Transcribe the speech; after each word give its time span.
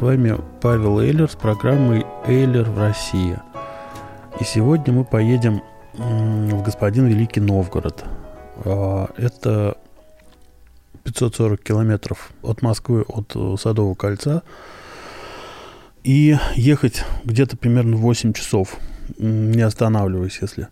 с 0.00 0.02
вами 0.02 0.34
Павел 0.62 0.98
Эйлер 0.98 1.30
с 1.30 1.34
программой 1.34 2.06
«Эйлер 2.26 2.64
в 2.70 2.78
России». 2.78 3.38
И 4.40 4.44
сегодня 4.44 4.94
мы 4.94 5.04
поедем 5.04 5.60
в 5.92 6.62
господин 6.62 7.06
Великий 7.06 7.40
Новгород. 7.40 8.06
А, 8.64 9.10
Это 9.18 9.76
540 11.04 11.62
километров 11.62 12.30
от 12.40 12.62
Москвы, 12.62 13.02
от 13.02 13.32
э, 13.34 13.56
Садового 13.60 13.94
кольца. 13.94 14.42
И 16.02 16.34
ехать 16.54 17.04
где-то 17.24 17.58
примерно 17.58 17.96
8 17.96 18.32
часов, 18.32 18.78
не 19.18 19.60
останавливаясь, 19.60 20.38
если. 20.40 20.68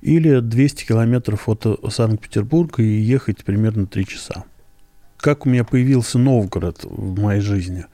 Или 0.00 0.40
200 0.40 0.86
километров 0.86 1.46
от 1.46 1.66
э, 1.66 1.76
Санкт-Петербурга 1.90 2.82
и 2.82 2.86
ехать 2.86 3.44
примерно 3.44 3.86
3 3.86 4.06
часа 4.06 4.44
как 5.22 5.46
у 5.46 5.48
меня 5.48 5.62
появился 5.62 6.18
Новгород 6.18 6.80
в 6.82 7.20
моей 7.20 7.40
жизни. 7.40 7.86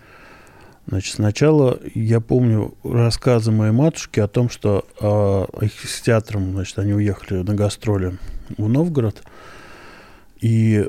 Значит, 0.89 1.17
сначала 1.17 1.79
я 1.95 2.19
помню 2.21 2.75
рассказы 2.83 3.51
моей 3.51 3.73
матушки 3.73 4.21
о 4.21 4.27
том, 4.27 4.49
что 4.49 4.87
э, 4.99 5.65
их 5.67 5.73
с 5.87 6.01
театром, 6.01 6.53
значит, 6.53 6.79
они 6.79 6.95
уехали 6.95 7.43
на 7.43 7.55
гастроли 7.55 8.17
в 8.57 8.69
Новгород. 8.69 9.23
И 10.41 10.89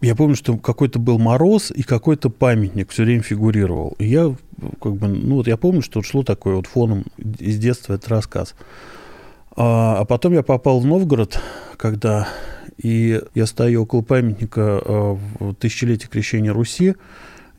я 0.00 0.16
помню, 0.16 0.36
что 0.36 0.56
какой-то 0.56 0.98
был 0.98 1.18
мороз 1.18 1.70
и 1.70 1.82
какой-то 1.82 2.30
памятник 2.30 2.88
все 2.90 3.04
время 3.04 3.20
фигурировал. 3.20 3.94
И 3.98 4.06
я 4.06 4.34
как 4.80 4.94
бы, 4.96 5.08
ну 5.08 5.36
вот 5.36 5.46
я 5.46 5.58
помню, 5.58 5.82
что 5.82 6.02
шло 6.02 6.22
такое 6.22 6.56
вот 6.56 6.66
фоном 6.66 7.04
из 7.18 7.58
детства 7.58 7.92
этот 7.92 8.08
рассказ. 8.08 8.54
А, 9.54 9.98
а 9.98 10.04
потом 10.06 10.32
я 10.32 10.42
попал 10.42 10.80
в 10.80 10.86
Новгород, 10.86 11.38
когда 11.76 12.26
и 12.78 13.20
я 13.34 13.44
стою 13.44 13.82
около 13.82 14.00
памятника 14.00 14.80
э, 14.82 15.16
в 15.40 15.54
тысячелетие 15.56 16.08
крещения 16.08 16.54
Руси, 16.54 16.94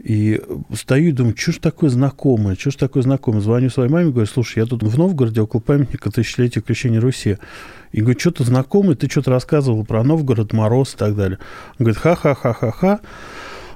и 0.04 0.42
стою 0.74 1.10
и 1.10 1.12
думаю, 1.12 1.36
что 1.38 1.52
ж 1.52 1.58
такое 1.58 1.90
знакомое, 1.90 2.56
что 2.56 2.72
ж 2.72 2.76
такое 2.76 3.04
знакомое. 3.04 3.42
Звоню 3.42 3.70
своей 3.70 3.90
маме, 3.90 4.12
говорю, 4.12 4.28
слушай, 4.28 4.60
я 4.60 4.66
тут 4.66 4.84
в 4.84 4.98
Новгороде 4.98 5.42
около 5.42 5.60
памятника 5.60 6.12
тысячелетия 6.12 6.62
крещения 6.62 7.00
Руси. 7.00 7.38
И 7.92 8.02
говорю, 8.02 8.20
что-то 8.20 8.44
знакомый, 8.44 8.96
ты 8.96 9.10
что-то 9.10 9.32
рассказывал 9.32 9.86
про 9.86 10.04
Новгород, 10.04 10.54
мороз 10.54 10.94
и 10.96 10.98
так 10.98 11.16
далее. 11.16 11.40
Он 11.78 11.86
говорит, 11.86 11.98
ха-ха-ха-ха-ха. 11.98 13.00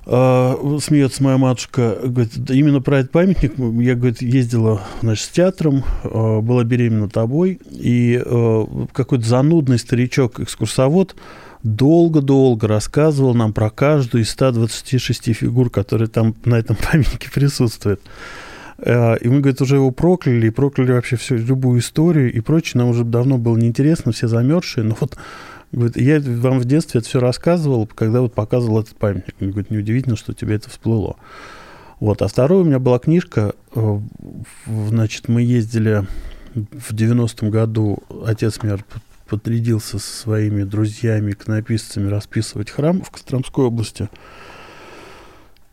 А, 0.07 0.55
смеется 0.81 1.23
моя 1.23 1.37
матушка, 1.37 1.97
говорит, 2.03 2.31
«Да 2.35 2.53
именно 2.53 2.79
про 2.79 2.99
этот 2.99 3.11
памятник 3.11 3.53
я, 3.57 3.95
говорит, 3.95 4.21
ездила, 4.21 4.81
значит, 5.01 5.25
с 5.25 5.29
театром, 5.29 5.83
а, 6.03 6.41
была 6.41 6.63
беременна 6.63 7.09
тобой, 7.09 7.59
и 7.71 8.21
а, 8.23 8.87
какой-то 8.93 9.25
занудный 9.25 9.79
старичок-экскурсовод 9.79 11.15
долго-долго 11.65 12.67
рассказывал 12.67 13.33
нам 13.33 13.51
про 13.51 13.69
каждую 13.69 14.23
из 14.23 14.29
126 14.29 15.33
фигур, 15.33 15.69
которые 15.69 16.07
там 16.07 16.35
на 16.45 16.55
этом 16.55 16.75
памятнике 16.91 17.29
присутствуют. 17.31 18.01
А, 18.77 19.15
И 19.15 19.27
мы, 19.27 19.39
говорит, 19.39 19.61
уже 19.61 19.75
его 19.75 19.91
прокляли, 19.91 20.47
и 20.47 20.51
прокляли 20.51 20.91
вообще 20.91 21.15
всю 21.15 21.35
любую 21.35 21.79
историю 21.79 22.31
и 22.31 22.39
прочее. 22.39 22.79
Нам 22.81 22.89
уже 22.89 23.03
давно 23.03 23.37
было 23.37 23.57
неинтересно, 23.57 24.11
все 24.11 24.27
замерзшие. 24.27 24.83
Но 24.85 24.95
вот 24.99 25.17
Говорит, 25.71 25.97
я 25.97 26.21
вам 26.21 26.59
в 26.59 26.65
детстве 26.65 26.99
это 26.99 27.09
все 27.09 27.19
рассказывал, 27.19 27.85
когда 27.87 28.21
вот 28.21 28.33
показывал 28.33 28.79
этот 28.79 28.95
памятник. 28.95 29.35
Он 29.41 29.49
говорит, 29.49 29.71
неудивительно, 29.71 30.15
что 30.15 30.33
тебе 30.33 30.55
это 30.55 30.69
всплыло. 30.69 31.17
Вот. 31.99 32.21
А 32.21 32.27
второе 32.27 32.61
у 32.61 32.65
меня 32.65 32.79
была 32.79 32.99
книжка. 32.99 33.55
э, 33.75 33.99
Значит, 34.67 35.27
мы 35.27 35.41
ездили 35.41 36.05
в 36.53 36.93
90-м 36.93 37.49
году. 37.49 37.99
Отец 38.25 38.61
меня 38.63 38.77
подрядился 39.27 39.99
со 39.99 40.21
своими 40.21 40.63
друзьями, 40.63 41.31
иконописцами 41.31 42.09
расписывать 42.09 42.69
храм 42.69 43.01
в 43.01 43.11
Костромской 43.11 43.65
области. 43.65 44.09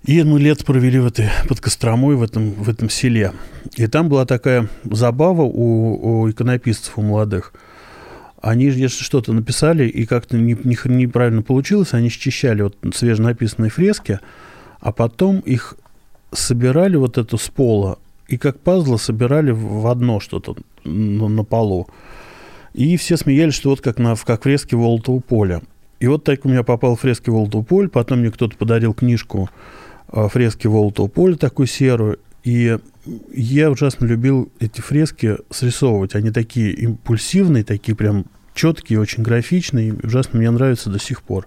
И 0.05 0.23
мы 0.25 0.41
лет 0.41 0.65
провели 0.65 0.99
в 0.99 1.07
этой, 1.07 1.29
под 1.49 1.61
Костромой, 1.61 2.17
в 2.17 2.23
этом, 2.23 2.51
в 2.51 2.69
этом 2.69 2.91
селе. 2.91 3.33
И 3.77 3.87
там 3.87 4.09
была 4.09 4.27
такая 4.27 4.69
забава 4.85 5.43
у, 5.43 6.23
у 6.23 6.31
иконописцев, 6.31 6.99
у 6.99 7.03
молодых– 7.03 7.53
они, 8.43 8.65
если 8.65 9.05
что-то 9.05 9.33
написали 9.33 9.87
и 9.87 10.05
как-то 10.05 10.37
не, 10.37 10.59
не- 10.65 10.77
неправильно 10.85 11.43
получилось, 11.43 11.95
они 11.95 12.09
счищали 12.09 12.63
вот 12.63 12.77
свеженаписанные 12.93 13.71
фрески, 13.71 14.19
а 14.81 14.91
потом 14.91 15.39
их 15.39 15.77
собирали 16.33 16.97
вот 16.97 17.19
эту 17.19 17.39
с 17.39 17.49
пола 17.49 18.01
и 18.27 18.37
как 18.39 18.59
пазлы 18.59 18.99
собирали 18.99 19.53
в 19.53 19.87
одно 19.87 20.19
что-то 20.19 20.57
на, 20.83 21.29
на 21.29 21.45
полу. 21.45 21.87
И 22.75 22.97
все 22.97 23.17
смеялись, 23.17 23.55
что 23.55 23.71
вот 23.71 23.81
как, 23.81 23.99
на, 23.99 24.17
как 24.17 24.43
фрески 24.43 24.75
Волтового 24.75 25.21
поля. 25.21 25.63
И 26.01 26.07
вот 26.07 26.25
так 26.25 26.45
у 26.45 26.49
меня 26.49 26.63
попал 26.63 26.97
фрески 26.97 27.31
Волтового 27.31 27.65
поля, 27.65 27.89
потом 27.89 28.21
мне 28.21 28.31
кто-то 28.31 28.57
подарил 28.57 28.95
книжку 28.95 29.51
э, 30.13 30.29
фрески 30.29 30.67
Волтового 30.67 31.11
поля, 31.11 31.37
такую 31.37 31.67
серую, 31.67 32.19
и 32.45 32.79
я 33.33 33.71
ужасно 33.71 34.07
любил 34.07 34.51
эти 34.59 34.81
фрески 34.81 35.39
срисовывать. 35.51 36.15
Они 36.15 36.31
такие 36.31 36.73
импульсивные, 36.73 37.65
такие 37.65 37.95
прям 37.95 38.27
четкие, 38.55 39.01
очень 39.01 39.23
графичные. 39.23 39.89
и 39.89 40.07
Ужасно 40.07 40.39
мне 40.39 40.51
нравятся 40.51 40.91
до 40.91 40.99
сих 40.99 41.23
пор. 41.23 41.47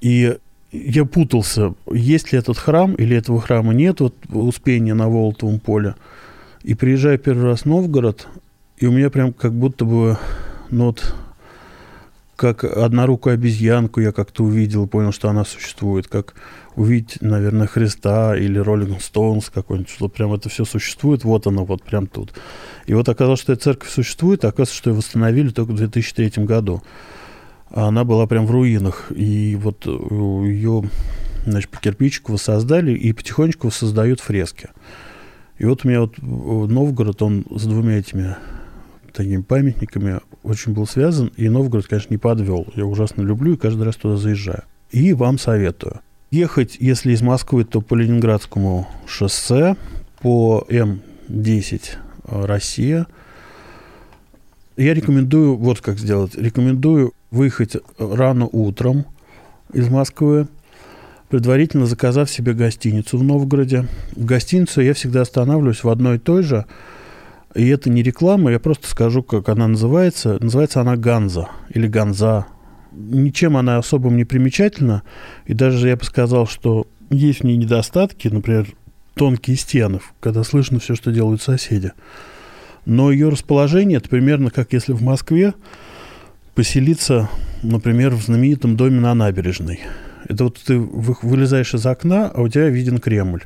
И 0.00 0.36
я 0.72 1.04
путался, 1.04 1.74
есть 1.90 2.32
ли 2.32 2.38
этот 2.38 2.58
храм 2.58 2.94
или 2.94 3.16
этого 3.16 3.40
храма 3.40 3.72
нет, 3.72 4.00
вот 4.00 4.14
Успения 4.28 4.94
на 4.94 5.08
Волотовом 5.08 5.58
поле. 5.58 5.94
И 6.62 6.74
приезжаю 6.74 7.18
первый 7.18 7.44
раз 7.44 7.62
в 7.62 7.66
Новгород, 7.66 8.28
и 8.78 8.86
у 8.86 8.92
меня 8.92 9.10
прям 9.10 9.32
как 9.32 9.52
будто 9.52 9.84
бы, 9.84 10.18
ну 10.70 10.86
вот, 10.86 11.14
как 12.36 12.64
однорукую 12.64 13.34
обезьянку 13.34 14.00
я 14.00 14.12
как-то 14.12 14.44
увидел, 14.44 14.86
понял, 14.86 15.12
что 15.12 15.30
она 15.30 15.44
существует, 15.44 16.06
как 16.06 16.34
увидеть, 16.76 17.22
наверное, 17.22 17.66
Христа 17.66 18.36
или 18.36 18.58
Роллинг 18.58 19.00
Стоунс 19.00 19.48
какой-нибудь, 19.48 19.90
что 19.90 20.08
прям 20.08 20.34
это 20.34 20.50
все 20.50 20.66
существует, 20.66 21.24
вот 21.24 21.46
оно, 21.46 21.64
вот 21.64 21.82
прям 21.82 22.06
тут. 22.06 22.34
И 22.86 22.92
вот 22.92 23.08
оказалось, 23.08 23.40
что 23.40 23.54
эта 23.54 23.62
церковь 23.62 23.88
существует, 23.88 24.44
а 24.44 24.48
оказывается, 24.48 24.76
что 24.76 24.90
ее 24.90 24.96
восстановили 24.96 25.48
только 25.48 25.72
в 25.72 25.76
2003 25.76 26.44
году. 26.44 26.82
А 27.70 27.88
она 27.88 28.04
была 28.04 28.26
прям 28.26 28.46
в 28.46 28.50
руинах, 28.50 29.10
и 29.10 29.56
вот 29.56 29.86
ее, 29.86 30.84
значит, 31.46 31.70
по 31.70 31.80
кирпичику 31.80 32.32
воссоздали, 32.32 32.92
и 32.92 33.12
потихонечку 33.12 33.68
воссоздают 33.68 34.20
фрески. 34.20 34.68
И 35.58 35.64
вот 35.64 35.84
у 35.84 35.88
меня 35.88 36.02
вот 36.02 36.18
э, 36.18 36.22
Новгород, 36.22 37.22
он 37.22 37.46
с 37.50 37.64
двумя 37.64 37.98
этими 37.98 38.36
такими 39.16 39.42
памятниками 39.42 40.20
очень 40.42 40.72
был 40.72 40.86
связан, 40.86 41.32
и 41.36 41.48
Новгород, 41.48 41.86
конечно, 41.86 42.12
не 42.12 42.18
подвел. 42.18 42.66
Я 42.74 42.84
ужасно 42.84 43.22
люблю 43.22 43.54
и 43.54 43.56
каждый 43.56 43.84
раз 43.84 43.96
туда 43.96 44.16
заезжаю. 44.16 44.62
И 44.90 45.12
вам 45.12 45.38
советую. 45.38 46.00
Ехать, 46.30 46.76
если 46.78 47.12
из 47.12 47.22
Москвы, 47.22 47.64
то 47.64 47.80
по 47.80 47.94
Ленинградскому 47.94 48.88
шоссе, 49.06 49.76
по 50.20 50.66
М10 50.68 51.82
э, 52.24 52.44
Россия. 52.44 53.06
Я 54.76 54.92
рекомендую, 54.92 55.56
вот 55.56 55.80
как 55.80 55.98
сделать, 55.98 56.34
рекомендую 56.34 57.12
выехать 57.30 57.76
рано 57.98 58.46
утром 58.46 59.06
из 59.72 59.88
Москвы, 59.88 60.48
предварительно 61.28 61.86
заказав 61.86 62.30
себе 62.30 62.52
гостиницу 62.52 63.18
в 63.18 63.22
Новгороде. 63.22 63.86
В 64.14 64.24
гостиницу 64.24 64.80
я 64.80 64.94
всегда 64.94 65.22
останавливаюсь 65.22 65.82
в 65.82 65.88
одной 65.88 66.16
и 66.16 66.20
той 66.20 66.42
же, 66.42 66.66
и 67.56 67.66
это 67.68 67.90
не 67.90 68.02
реклама, 68.02 68.52
я 68.52 68.60
просто 68.60 68.88
скажу, 68.88 69.22
как 69.22 69.48
она 69.48 69.66
называется. 69.66 70.38
Называется 70.40 70.80
она 70.80 70.96
Ганза 70.96 71.48
или 71.72 71.86
Ганза. 71.86 72.46
Ничем 72.92 73.56
она 73.56 73.78
особым 73.78 74.16
не 74.16 74.24
примечательна, 74.24 75.02
и 75.44 75.54
даже 75.54 75.88
я 75.88 75.96
бы 75.96 76.04
сказал, 76.04 76.46
что 76.46 76.86
есть 77.10 77.40
в 77.40 77.44
ней 77.44 77.56
недостатки, 77.56 78.28
например, 78.28 78.68
тонкие 79.14 79.56
стены, 79.56 80.00
когда 80.20 80.44
слышно 80.44 80.78
все, 80.78 80.94
что 80.94 81.12
делают 81.12 81.42
соседи. 81.42 81.92
Но 82.84 83.10
ее 83.10 83.28
расположение, 83.28 83.98
это 83.98 84.08
примерно 84.08 84.50
как 84.50 84.72
если 84.72 84.92
в 84.92 85.02
Москве 85.02 85.54
поселиться, 86.54 87.28
например, 87.62 88.14
в 88.14 88.22
знаменитом 88.22 88.76
доме 88.76 89.00
на 89.00 89.14
набережной. 89.14 89.80
Это 90.28 90.44
вот 90.44 90.58
ты 90.64 90.78
вы- 90.78 91.16
вылезаешь 91.22 91.74
из 91.74 91.84
окна, 91.84 92.30
а 92.32 92.40
у 92.40 92.48
тебя 92.48 92.68
виден 92.68 92.98
Кремль. 92.98 93.42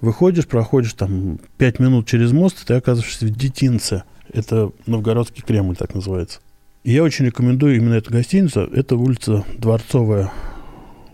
Выходишь, 0.00 0.46
проходишь 0.46 0.92
там 0.92 1.38
пять 1.56 1.80
минут 1.80 2.06
через 2.06 2.32
мост, 2.32 2.62
и 2.62 2.66
ты 2.66 2.74
оказываешься 2.74 3.26
в 3.26 3.30
Детинце. 3.30 4.04
Это 4.32 4.70
Новгородский 4.86 5.42
Кремль, 5.42 5.76
так 5.76 5.94
называется. 5.94 6.40
И 6.84 6.92
я 6.92 7.02
очень 7.02 7.26
рекомендую 7.26 7.76
именно 7.76 7.94
эту 7.94 8.12
гостиницу. 8.12 8.60
Это 8.60 8.96
улица 8.96 9.44
Дворцовая, 9.56 10.32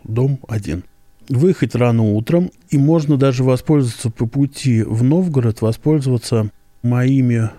дом 0.04 0.38
один. 0.48 0.84
Выехать 1.28 1.74
рано 1.74 2.02
утром, 2.02 2.50
и 2.68 2.76
можно 2.76 3.16
даже 3.16 3.44
воспользоваться 3.44 4.10
по 4.10 4.26
пути 4.26 4.82
в 4.82 5.02
Новгород, 5.02 5.62
воспользоваться 5.62 6.50
моими 6.82 7.50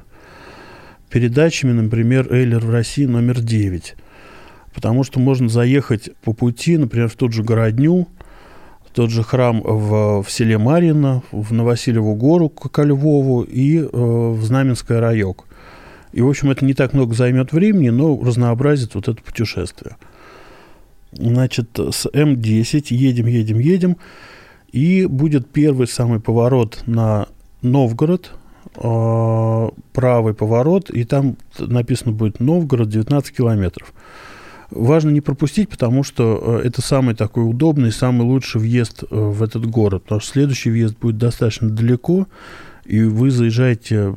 передачами, 1.09 1.71
например, 1.71 2.31
«Эйлер 2.31 2.59
в 2.59 2.69
России» 2.69 3.05
номер 3.05 3.41
9. 3.41 3.95
Потому 4.75 5.03
что 5.03 5.19
можно 5.19 5.49
заехать 5.49 6.09
по 6.23 6.33
пути, 6.33 6.77
например, 6.77 7.07
в 7.07 7.15
тот 7.15 7.33
же 7.33 7.41
Городню, 7.41 8.07
тот 8.95 9.09
же 9.09 9.23
храм 9.23 9.61
в, 9.61 10.23
в 10.23 10.31
селе 10.31 10.57
Марьино, 10.57 11.21
в 11.31 11.51
Новосилеву 11.51 12.15
гору 12.15 12.47
ко 12.47 12.81
Львову 12.81 13.41
и 13.41 13.79
э, 13.79 13.87
в 13.91 14.41
Знаменское 14.41 15.01
райок. 15.01 15.43
И, 16.13 16.21
в 16.21 16.29
общем, 16.29 16.49
это 16.49 16.63
не 16.63 16.73
так 16.73 16.93
много 16.93 17.13
займет 17.13 17.51
времени, 17.51 17.89
но 17.89 18.17
разнообразит 18.17 18.95
вот 18.95 19.09
это 19.09 19.21
путешествие. 19.21 19.97
Значит, 21.11 21.77
с 21.77 22.05
М10 22.05 22.85
едем, 22.91 23.25
едем, 23.25 23.59
едем. 23.59 23.97
И 24.71 25.05
будет 25.05 25.49
первый 25.49 25.87
самый 25.87 26.21
поворот 26.21 26.83
на 26.85 27.27
Новгород, 27.61 28.31
э, 28.77 29.69
правый 29.91 30.33
поворот, 30.33 30.89
и 30.89 31.03
там 31.03 31.35
написано 31.59 32.13
будет 32.13 32.39
Новгород 32.39 32.87
19 32.87 33.35
километров. 33.35 33.93
Важно 34.71 35.09
не 35.09 35.21
пропустить, 35.21 35.69
потому 35.69 36.03
что 36.03 36.59
э, 36.63 36.67
это 36.67 36.81
самый 36.81 37.15
такой 37.15 37.47
удобный, 37.47 37.91
самый 37.91 38.23
лучший 38.23 38.61
въезд 38.61 39.03
э, 39.03 39.05
в 39.11 39.43
этот 39.43 39.65
город, 39.65 40.03
потому 40.03 40.21
что 40.21 40.31
следующий 40.31 40.69
въезд 40.69 40.97
будет 40.97 41.17
достаточно 41.17 41.69
далеко, 41.69 42.27
и 42.85 43.03
вы 43.03 43.31
заезжаете, 43.31 44.15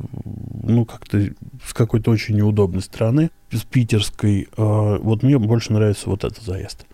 ну, 0.63 0.85
как-то 0.85 1.29
с 1.65 1.73
какой-то 1.73 2.11
очень 2.11 2.35
неудобной 2.35 2.81
стороны, 2.81 3.31
с 3.51 3.61
питерской. 3.61 4.47
Э, 4.57 4.97
вот 5.01 5.23
мне 5.23 5.37
больше 5.37 5.73
нравится 5.73 6.09
вот 6.09 6.23
этот 6.23 6.43
заезд. 6.43 6.85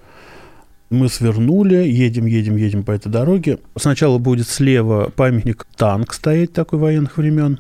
Мы 0.90 1.10
свернули, 1.10 1.76
едем, 1.76 2.26
едем, 2.28 2.58
едем 2.58 2.84
по 2.84 2.92
этой 2.92 3.12
дороге. 3.12 3.60
Сначала 3.76 4.20
будет 4.20 4.48
слева 4.48 5.12
памятник 5.16 5.66
танк 5.76 6.14
стоять 6.14 6.54
такой 6.54 6.80
военных 6.80 7.18
времен. 7.18 7.60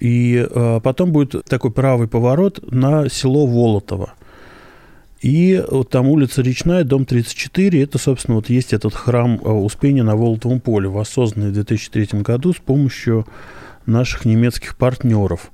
И 0.00 0.46
э, 0.48 0.80
потом 0.82 1.12
будет 1.12 1.44
такой 1.44 1.70
правый 1.72 2.08
поворот 2.08 2.60
на 2.70 3.08
село 3.08 3.46
Волотово. 3.46 4.14
И 5.20 5.64
вот 5.68 5.90
там 5.90 6.08
улица 6.08 6.42
Речная, 6.42 6.84
дом 6.84 7.04
34, 7.04 7.82
это, 7.82 7.98
собственно, 7.98 8.36
вот 8.36 8.48
есть 8.48 8.72
этот 8.72 8.94
храм 8.94 9.40
э, 9.42 9.48
Успения 9.50 10.04
на 10.04 10.14
Волотовом 10.14 10.60
поле, 10.60 10.88
воссозданный 10.88 11.50
в 11.50 11.54
2003 11.54 12.20
году 12.20 12.52
с 12.52 12.58
помощью 12.58 13.26
наших 13.84 14.24
немецких 14.24 14.76
партнеров. 14.76 15.50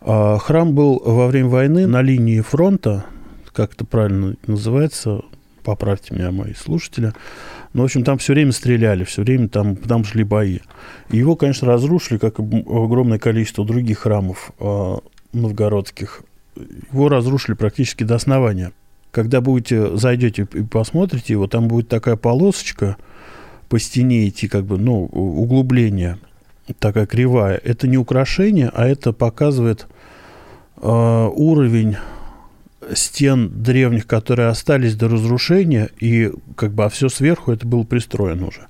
А 0.00 0.38
храм 0.38 0.74
был 0.74 1.00
во 1.04 1.28
время 1.28 1.48
войны 1.48 1.86
на 1.86 2.02
линии 2.02 2.40
фронта, 2.40 3.04
как 3.52 3.74
это 3.74 3.84
правильно 3.84 4.34
называется, 4.46 5.20
поправьте 5.62 6.14
меня, 6.14 6.32
мои 6.32 6.54
слушатели. 6.54 7.12
Но, 7.72 7.82
в 7.82 7.84
общем, 7.84 8.02
там 8.02 8.18
все 8.18 8.32
время 8.32 8.52
стреляли, 8.52 9.04
все 9.04 9.22
время 9.22 9.48
там, 9.48 9.76
там 9.76 10.04
шли 10.04 10.24
бои. 10.24 10.58
Его, 11.10 11.36
конечно, 11.36 11.68
разрушили, 11.68 12.18
как 12.18 12.40
и 12.40 12.42
огромное 12.42 13.18
количество 13.18 13.64
других 13.64 14.00
храмов 14.00 14.52
э, 14.58 14.96
новгородских. 15.32 16.22
Его 16.92 17.08
разрушили 17.08 17.54
практически 17.54 18.02
до 18.02 18.16
основания. 18.16 18.72
Когда 19.12 19.40
будете, 19.40 19.96
зайдете 19.96 20.48
и 20.52 20.62
посмотрите 20.62 21.32
его, 21.32 21.46
там 21.46 21.68
будет 21.68 21.88
такая 21.88 22.16
полосочка 22.16 22.96
по 23.68 23.78
стене 23.78 24.28
идти, 24.28 24.48
как 24.48 24.64
бы, 24.64 24.76
ну, 24.76 25.04
углубление, 25.04 26.18
такая 26.80 27.06
кривая. 27.06 27.56
Это 27.56 27.86
не 27.86 27.96
украшение, 27.96 28.70
а 28.74 28.86
это 28.86 29.12
показывает 29.12 29.86
э, 30.76 31.30
уровень 31.34 31.96
стен 32.94 33.62
древних, 33.62 34.06
которые 34.06 34.48
остались 34.48 34.96
до 34.96 35.08
разрушения, 35.08 35.90
и 35.98 36.30
как 36.56 36.72
бы, 36.72 36.84
а 36.84 36.88
все 36.88 37.08
сверху 37.08 37.52
это 37.52 37.66
было 37.66 37.84
пристроено 37.84 38.48
уже. 38.48 38.66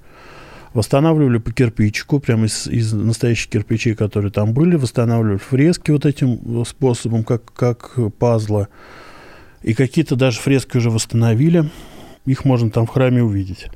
Восстанавливали 0.72 1.38
по 1.38 1.52
кирпичику, 1.52 2.20
прямо 2.20 2.46
из, 2.46 2.67
из 2.69 2.93
настоящих 2.93 3.49
кирпичей, 3.49 3.94
которые 3.94 4.31
там 4.31 4.52
были, 4.52 4.76
восстанавливали 4.76 5.38
фрески 5.38 5.90
вот 5.90 6.06
этим 6.06 6.64
способом, 6.64 7.25
как, 7.25 7.52
как 7.52 7.99
пазла. 8.19 8.69
И 9.62 9.75
какие-то 9.75 10.14
даже 10.14 10.38
фрески 10.40 10.76
уже 10.76 10.90
восстановили. 10.90 11.69
Их 12.25 12.44
можно 12.44 12.70
там 12.70 12.87
в 12.87 12.90
храме 12.90 13.23
увидеть. 13.23 13.66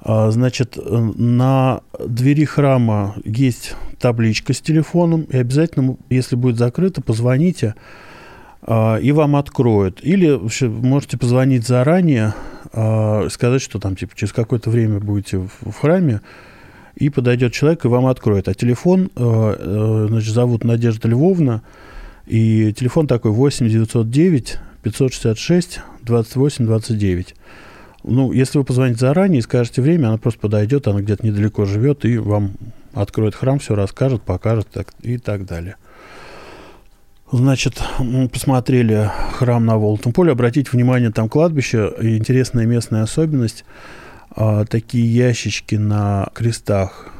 А, 0.00 0.30
значит, 0.30 0.76
на 0.76 1.80
двери 2.04 2.44
храма 2.44 3.14
есть 3.24 3.74
табличка 4.00 4.52
с 4.52 4.60
телефоном, 4.60 5.22
и 5.22 5.36
обязательно, 5.36 5.96
если 6.10 6.36
будет 6.36 6.56
закрыто, 6.56 7.00
позвоните 7.00 7.74
и 9.00 9.12
вам 9.12 9.36
откроют. 9.36 10.00
Или 10.02 10.38
можете 10.68 11.16
позвонить 11.16 11.66
заранее, 11.66 12.34
а, 12.72 13.26
сказать, 13.30 13.62
что 13.62 13.78
там 13.78 13.96
типа 13.96 14.14
через 14.14 14.32
какое-то 14.32 14.68
время 14.68 15.00
будете 15.00 15.38
в 15.38 15.72
храме, 15.72 16.20
и 16.94 17.08
подойдет 17.10 17.52
человек 17.52 17.84
и 17.84 17.88
вам 17.88 18.06
откроет. 18.06 18.48
А 18.48 18.54
телефон, 18.54 19.10
а, 19.16 20.06
значит, 20.08 20.34
зовут 20.34 20.64
Надежда 20.64 21.08
Львовна, 21.08 21.62
и 22.26 22.74
телефон 22.74 23.06
такой 23.06 23.30
8 23.30 23.68
909 23.68 24.58
566 24.82 25.80
28 26.02 26.66
29. 26.66 27.34
Ну, 28.04 28.32
если 28.32 28.58
вы 28.58 28.64
позвоните 28.64 29.00
заранее 29.00 29.38
и 29.38 29.42
скажете 29.42 29.82
время, 29.82 30.08
она 30.08 30.18
просто 30.18 30.40
подойдет, 30.40 30.86
она 30.86 31.00
где-то 31.00 31.26
недалеко 31.26 31.64
живет, 31.64 32.04
и 32.04 32.18
вам 32.18 32.52
откроет 32.92 33.34
храм, 33.34 33.58
все 33.58 33.74
расскажет, 33.74 34.22
покажет 34.22 34.68
так, 34.68 34.92
и 35.02 35.18
так 35.18 35.46
далее. 35.46 35.76
Значит, 37.30 37.82
посмотрели 38.32 39.10
храм 39.34 39.64
на 39.64 39.76
Волтом 39.76 40.12
поле. 40.12 40.32
Обратите 40.32 40.70
внимание, 40.72 41.10
там 41.10 41.28
кладбище. 41.28 41.92
Интересная 42.00 42.64
местная 42.64 43.02
особенность. 43.02 43.66
А, 44.30 44.64
такие 44.64 45.06
ящички 45.14 45.74
на 45.74 46.28
крестах. 46.32 47.12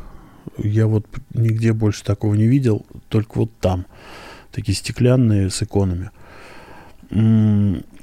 Я 0.56 0.86
вот 0.86 1.04
нигде 1.34 1.74
больше 1.74 2.04
такого 2.04 2.34
не 2.34 2.46
видел. 2.46 2.86
Только 3.10 3.36
вот 3.36 3.50
там. 3.60 3.84
Такие 4.50 4.74
стеклянные 4.74 5.50
с 5.50 5.62
иконами. 5.62 6.10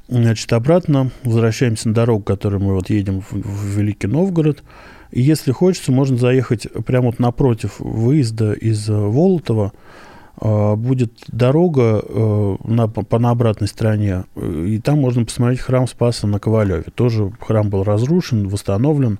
Значит, 0.08 0.54
обратно 0.54 1.10
возвращаемся 1.24 1.88
на 1.88 1.96
дорогу, 1.96 2.22
которой 2.22 2.62
мы 2.62 2.75
вот 2.75 2.92
едем 2.92 3.22
в, 3.22 3.31
в 3.31 3.80
Великий 3.80 4.06
Новгород. 4.06 4.63
И 5.10 5.24
если 5.24 5.51
хочется, 5.51 5.92
можно 5.92 6.18
заехать 6.18 6.68
прямо 6.86 7.08
вот 7.08 7.18
напротив 7.18 7.80
выезда 7.80 8.54
из 8.54 8.88
Волотова– 8.88 9.72
а, 9.81 10.05
будет 10.42 11.14
дорога 11.28 12.04
э, 12.04 12.56
на, 12.66 12.88
по, 12.88 13.20
на 13.20 13.30
обратной 13.30 13.68
стороне, 13.68 14.26
э, 14.36 14.66
и 14.68 14.80
там 14.80 15.00
можно 15.00 15.24
посмотреть 15.24 15.62
храм 15.62 15.88
Спаса 15.88 16.28
на 16.28 16.40
Ковалеве. 16.40 16.86
Тоже 16.94 17.32
храм 17.39 17.70
был 17.70 17.84
разрушен, 17.84 18.50
восстановлен, 18.50 19.20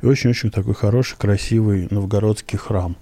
и 0.00 0.06
очень-очень 0.06 0.50
такой 0.50 0.74
хороший, 0.74 1.16
красивый 1.18 1.88
новгородский 1.90 2.58
храм. 2.58 2.96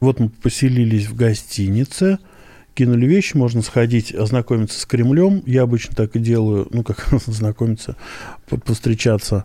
Вот 0.00 0.18
мы 0.18 0.28
поселились 0.28 1.06
в 1.06 1.14
гостинице, 1.14 2.18
кинули 2.74 3.06
вещи, 3.06 3.36
можно 3.36 3.62
сходить, 3.62 4.14
ознакомиться 4.14 4.80
с 4.80 4.86
Кремлем. 4.86 5.42
Я 5.46 5.62
обычно 5.62 5.94
так 5.94 6.16
и 6.16 6.18
делаю, 6.18 6.68
ну, 6.70 6.82
как 6.82 7.06
знакомиться, 7.26 7.96
повстречаться. 8.48 9.44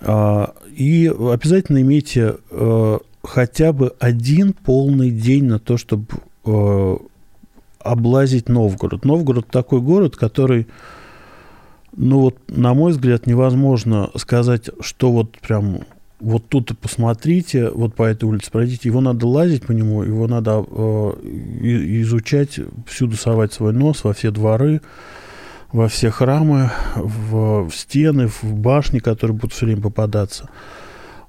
А, 0.00 0.54
и 0.74 1.06
обязательно 1.06 1.82
имейте 1.82 2.36
э, 2.50 2.98
хотя 3.22 3.72
бы 3.72 3.94
один 3.98 4.52
полный 4.52 5.10
день 5.10 5.44
на 5.44 5.58
то, 5.58 5.76
чтобы 5.76 6.06
э, 6.12 6.18
облазить 7.84 8.48
Новгород. 8.48 9.04
Новгород 9.04 9.46
такой 9.48 9.80
город, 9.80 10.16
который, 10.16 10.66
ну 11.96 12.20
вот, 12.20 12.36
на 12.48 12.74
мой 12.74 12.92
взгляд, 12.92 13.26
невозможно 13.26 14.10
сказать, 14.16 14.70
что 14.80 15.12
вот 15.12 15.38
прям 15.38 15.80
вот 16.20 16.48
тут 16.48 16.70
и 16.70 16.74
посмотрите, 16.74 17.68
вот 17.68 17.94
по 17.94 18.04
этой 18.04 18.24
улице 18.24 18.50
пройдите, 18.50 18.88
его 18.88 19.02
надо 19.02 19.26
лазить 19.26 19.66
по 19.66 19.72
нему, 19.72 20.02
его 20.02 20.26
надо 20.26 20.64
э, 20.66 21.12
изучать, 22.00 22.58
всюду 22.86 23.16
совать 23.16 23.52
свой 23.52 23.74
нос, 23.74 24.04
во 24.04 24.14
все 24.14 24.30
дворы, 24.30 24.80
во 25.70 25.88
все 25.88 26.10
храмы, 26.10 26.70
в, 26.94 27.68
в 27.68 27.74
стены, 27.74 28.28
в 28.28 28.44
башни, 28.54 29.00
которые 29.00 29.36
будут 29.36 29.52
все 29.52 29.66
время 29.66 29.82
попадаться. 29.82 30.48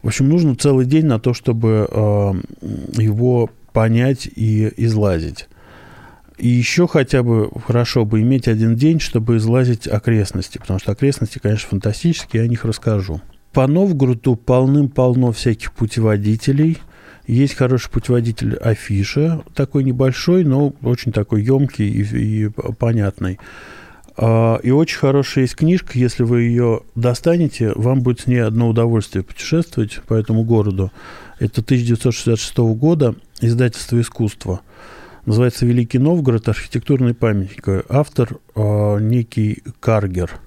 В 0.01 0.07
общем, 0.07 0.29
нужно 0.29 0.55
целый 0.55 0.85
день 0.85 1.07
на 1.07 1.19
то, 1.19 1.33
чтобы 1.33 1.89
э, 1.89 2.33
его 3.01 3.49
понять 3.75 4.25
и 4.33 4.71
излазить. 4.77 5.49
И 6.37 6.47
еще 6.47 6.87
хотя 6.87 7.23
бы 7.23 7.49
хорошо 7.67 8.05
бы 8.05 8.21
иметь 8.21 8.47
один 8.47 8.77
день, 8.77 9.01
чтобы 9.01 9.35
излазить 9.35 9.85
окрестности, 9.85 10.57
потому 10.57 10.79
что 10.79 10.93
окрестности, 10.93 11.39
конечно, 11.39 11.67
фантастические, 11.71 12.43
я 12.43 12.45
о 12.45 12.49
них 12.49 12.63
расскажу. 12.63 13.19
По 13.51 13.67
Новгороду 13.67 14.37
полным-полно 14.37 15.33
всяких 15.33 15.73
путеводителей. 15.73 16.77
Есть 17.27 17.55
хороший 17.55 17.89
путеводитель 17.89 18.55
Афиша, 18.55 19.43
такой 19.53 19.83
небольшой, 19.83 20.45
но 20.45 20.73
очень 20.81 21.11
такой 21.11 21.43
емкий 21.43 21.89
и, 21.89 22.45
и 22.45 22.49
понятный. 22.79 23.39
А, 24.15 24.57
и 24.63 24.71
очень 24.71 24.99
хорошая 24.99 25.43
есть 25.43 25.55
книжка, 25.55 25.99
если 25.99 26.23
вы 26.23 26.43
ее 26.43 26.81
достанете, 26.95 27.73
вам 27.75 28.01
будет 28.01 28.21
с 28.21 28.27
ней 28.27 28.41
одно 28.41 28.69
удовольствие 28.69 29.23
путешествовать 29.23 29.99
по 30.07 30.13
этому 30.13 30.43
городу. 30.43 30.93
Это 31.39 31.59
1966 31.59 32.57
года, 32.77 33.15
издательство 33.41 33.99
«Искусство». 33.99 34.61
Называется 35.25 35.65
«Великий 35.65 35.97
Новгород. 35.97 36.47
Архитектурный 36.47 37.13
памятник». 37.13 37.85
Автор 37.89 38.37
э, 38.55 38.99
некий 38.99 39.63
Каргер. 39.79 40.39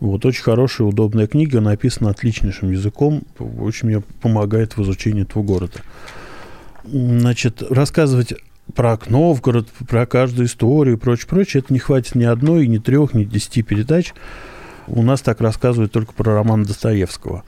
Вот, 0.00 0.24
очень 0.24 0.42
хорошая, 0.42 0.88
удобная 0.88 1.26
книга, 1.26 1.60
написана 1.60 2.10
отличнейшим 2.10 2.70
языком, 2.70 3.22
очень 3.38 3.88
мне 3.88 4.00
помогает 4.00 4.78
в 4.78 4.82
изучении 4.82 5.22
этого 5.22 5.42
города. 5.42 5.80
Значит, 6.84 7.62
рассказывать 7.68 8.32
про 8.74 8.98
Новгород, 9.06 9.68
про 9.86 10.06
каждую 10.06 10.46
историю 10.46 10.96
и 10.96 10.98
прочее, 10.98 11.26
прочее, 11.28 11.62
это 11.62 11.74
не 11.74 11.78
хватит 11.78 12.14
ни 12.14 12.24
одной, 12.24 12.66
ни 12.66 12.78
трех, 12.78 13.12
ни 13.12 13.24
десяти 13.24 13.62
передач. 13.62 14.14
У 14.86 15.02
нас 15.02 15.20
так 15.20 15.42
рассказывают 15.42 15.92
только 15.92 16.14
про 16.14 16.34
роман 16.34 16.62
Достоевского. 16.62 17.44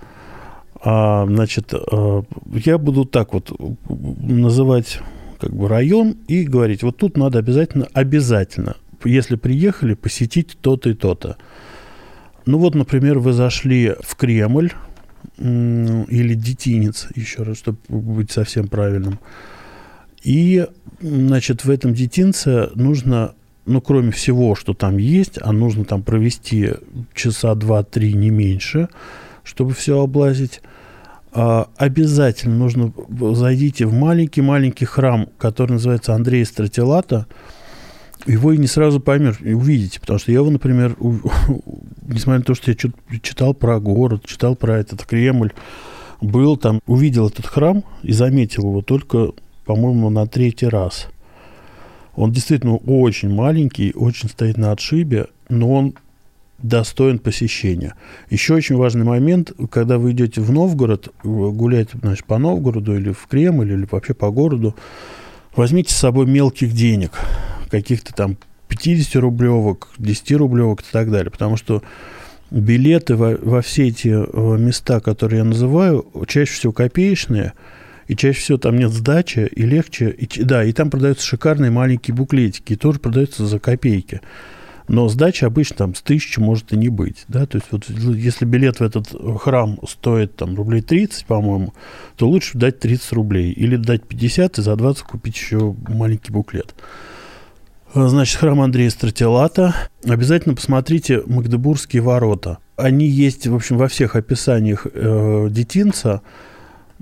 А, 0.85 1.27
значит, 1.27 1.73
э, 1.73 2.23
я 2.65 2.79
буду 2.79 3.05
так 3.05 3.33
вот 3.33 3.53
называть 3.89 4.99
как 5.39 5.55
бы 5.55 5.69
район 5.69 6.17
и 6.27 6.43
говорить, 6.45 6.83
вот 6.83 6.97
тут 6.97 7.17
надо 7.17 7.39
обязательно, 7.39 7.87
обязательно, 7.93 8.77
если 9.05 9.37
приехали, 9.37 9.95
посетить 9.95 10.59
то-то 10.61 10.91
и 10.91 10.95
то-то. 10.95 11.37
Ну 12.47 12.59
вот, 12.59 12.75
например, 12.75 13.21
вы 13.21 13.33
зашли 13.33 13.95
в 14.01 14.17
Кремль 14.17 14.73
или 15.39 16.35
Детинец, 16.35 17.09
еще 17.15 17.43
раз, 17.43 17.59
чтобы 17.59 17.79
быть 17.89 18.33
совсем 18.33 18.67
правильным. 18.67 19.21
И, 20.25 20.67
значит, 21.01 21.65
в 21.65 21.71
этом 21.71 21.95
детинце 21.95 22.71
нужно, 22.75 23.35
ну, 23.67 23.81
кроме 23.81 24.11
всего, 24.11 24.55
что 24.55 24.75
там 24.75 24.99
есть, 24.99 25.39
а 25.41 25.53
нужно 25.53 25.85
там 25.85 26.03
провести 26.03 26.71
часа 27.15 27.55
два-три, 27.55 28.13
не 28.15 28.31
меньше, 28.31 28.89
чтобы 29.45 29.75
все 29.75 30.01
облазить. 30.01 30.61
А, 31.33 31.69
обязательно 31.77 32.57
нужно 32.57 32.93
зайдите 33.35 33.87
в 33.87 33.93
маленький-маленький 33.93 34.85
храм, 34.85 35.29
который 35.39 35.73
называется 35.73 36.15
Андрея 36.15 36.45
Стратилата. 36.45 37.27
Его 38.27 38.53
и 38.53 38.59
не 38.59 38.69
сразу 38.69 39.01
поймешь, 39.01 39.41
и 39.41 39.53
увидите, 39.53 40.01
потому 40.01 40.19
что 40.19 40.31
я 40.31 40.39
его, 40.39 40.51
например, 40.51 40.97
у, 41.01 41.15
несмотря 42.03 42.39
на 42.39 42.45
то, 42.45 42.55
что 42.55 42.71
я 42.71 42.77
читал 43.21 43.53
про 43.53 43.81
город, 43.81 44.25
читал 44.27 44.55
про 44.55 44.79
этот 44.79 45.05
Кремль, 45.05 45.53
был 46.21 46.57
там, 46.57 46.81
увидел 46.87 47.29
этот 47.29 47.47
храм 47.47 47.83
и 48.03 48.13
заметил 48.13 48.63
его 48.63 48.83
только 48.83 49.33
по-моему, 49.65 50.11
на 50.11 50.27
третий 50.27 50.67
раз. 50.67 51.09
Он 52.15 52.31
действительно 52.31 52.77
очень 52.77 53.33
маленький, 53.33 53.93
очень 53.95 54.29
стоит 54.29 54.59
на 54.59 54.73
отшибе, 54.73 55.27
но 55.49 55.73
он 55.73 55.95
достоин 56.63 57.19
посещения. 57.19 57.95
Еще 58.31 58.55
очень 58.55 58.77
важный 58.77 59.05
момент, 59.05 59.53
когда 59.71 59.99
вы 59.99 60.13
идете 60.13 60.41
в 60.41 60.51
Новгород, 60.51 61.09
гулять 61.23 61.89
значит, 61.93 62.25
по 62.25 62.39
Новгороду 62.39 62.97
или 62.97 63.13
в 63.13 63.27
Кремль, 63.27 63.73
или 63.73 63.87
вообще 63.91 64.15
по 64.15 64.31
городу, 64.31 64.75
возьмите 65.55 65.93
с 65.93 65.97
собой 65.97 66.27
мелких 66.27 66.73
денег, 66.73 67.13
каких-то 67.71 68.15
там 68.15 68.37
50-рублевок, 68.69 69.89
10-рублевок 69.99 70.81
и 70.81 70.93
так 70.93 71.11
далее, 71.11 71.31
потому 71.31 71.57
что 71.57 71.83
билеты 72.51 73.17
во, 73.17 73.37
во 73.37 73.63
все 73.63 73.89
эти 73.89 74.09
э, 74.09 74.59
места, 74.59 75.01
которые 75.01 75.39
я 75.39 75.45
называю, 75.45 76.07
чаще 76.29 76.53
всего 76.53 76.73
копеечные– 76.73 77.53
и 78.13 78.17
чаще 78.17 78.41
всего 78.41 78.59
там 78.59 78.77
нет 78.77 78.91
сдачи, 78.91 79.49
и 79.51 79.63
легче. 79.63 80.11
И, 80.11 80.43
да, 80.43 80.65
и 80.65 80.73
там 80.73 80.91
продаются 80.91 81.27
шикарные 81.27 81.71
маленькие 81.71 82.15
буклетики, 82.15 82.75
и 82.75 82.77
тоже 82.77 82.99
продаются 82.99 83.47
за 83.47 83.59
копейки. 83.59 84.21
Но 84.89 85.09
сдача 85.09 85.47
обычно 85.47 85.77
там 85.77 85.95
с 85.95 86.03
тысячи 86.03 86.39
может 86.41 86.73
и 86.73 86.77
не 86.77 86.89
быть. 86.89 87.25
Да? 87.29 87.47
То 87.47 87.59
есть 87.59 87.69
вот 87.71 87.89
если 87.89 88.45
билет 88.45 88.79
в 88.79 88.83
этот 88.83 89.09
храм 89.41 89.79
стоит 89.89 90.37
там 90.37 90.55
рублей 90.57 90.83
30, 90.83 91.27
по-моему, 91.27 91.73
то 92.17 92.29
лучше 92.29 92.59
дать 92.59 92.79
30 92.81 93.13
рублей. 93.13 93.53
Или 93.53 93.77
дать 93.77 94.05
50 94.07 94.59
и 94.59 94.63
за 94.63 94.77
20 94.77 95.03
купить 95.03 95.37
еще 95.37 95.75
маленький 95.89 96.33
буклет. 96.33 96.75
Значит, 97.95 98.39
храм 98.39 98.61
Андрея 98.61 98.91
Стратилата. 98.91 99.75
Обязательно 100.05 100.55
посмотрите 100.55 101.23
Магдебургские 101.27 102.03
ворота. 102.03 102.59
Они 102.77 103.07
есть, 103.07 103.47
в 103.47 103.55
общем, 103.55 103.77
во 103.77 103.89
всех 103.89 104.17
описаниях 104.17 104.87
э, 104.93 105.49
детинца 105.51 106.23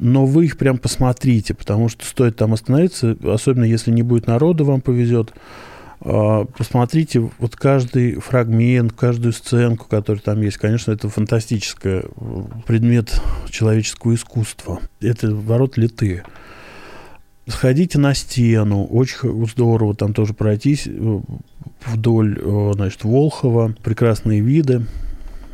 но 0.00 0.25
вы 0.25 0.46
их 0.46 0.56
прям 0.56 0.78
посмотрите, 0.78 1.52
потому 1.52 1.90
что 1.90 2.06
стоит 2.06 2.37
там 2.37 2.54
остановиться, 2.54 3.16
особенно 3.22 3.64
если 3.64 3.90
не 3.90 4.02
будет 4.02 4.26
народа, 4.26 4.64
вам 4.64 4.80
повезет. 4.80 5.32
А, 6.02 6.45
посмотрите 6.45 7.30
вот 7.38 7.57
каждый 7.57 8.14
фрагмент, 8.14 8.92
каждую 8.92 9.33
сценку, 9.33 9.87
которая 9.88 10.23
там 10.23 10.40
есть. 10.40 10.57
Конечно, 10.57 10.92
это 10.92 11.09
фантастический 11.09 12.02
предмет 12.66 13.21
человеческого 13.49 14.14
искусства. 14.14 14.80
Это 15.00 15.35
ворот 15.35 15.76
литые. 15.76 16.25
Сходите 17.47 17.99
на 17.99 18.14
стену, 18.14 18.85
очень 18.85 19.47
здорово 19.47 19.95
там 19.95 20.14
тоже 20.14 20.35
пройтись 20.35 20.87
э, 20.87 21.21
вдоль, 21.85 22.38
э, 22.40 22.73
значит, 22.75 23.02
Волхова, 23.02 23.75
прекрасные 23.83 24.40
виды 24.40 24.87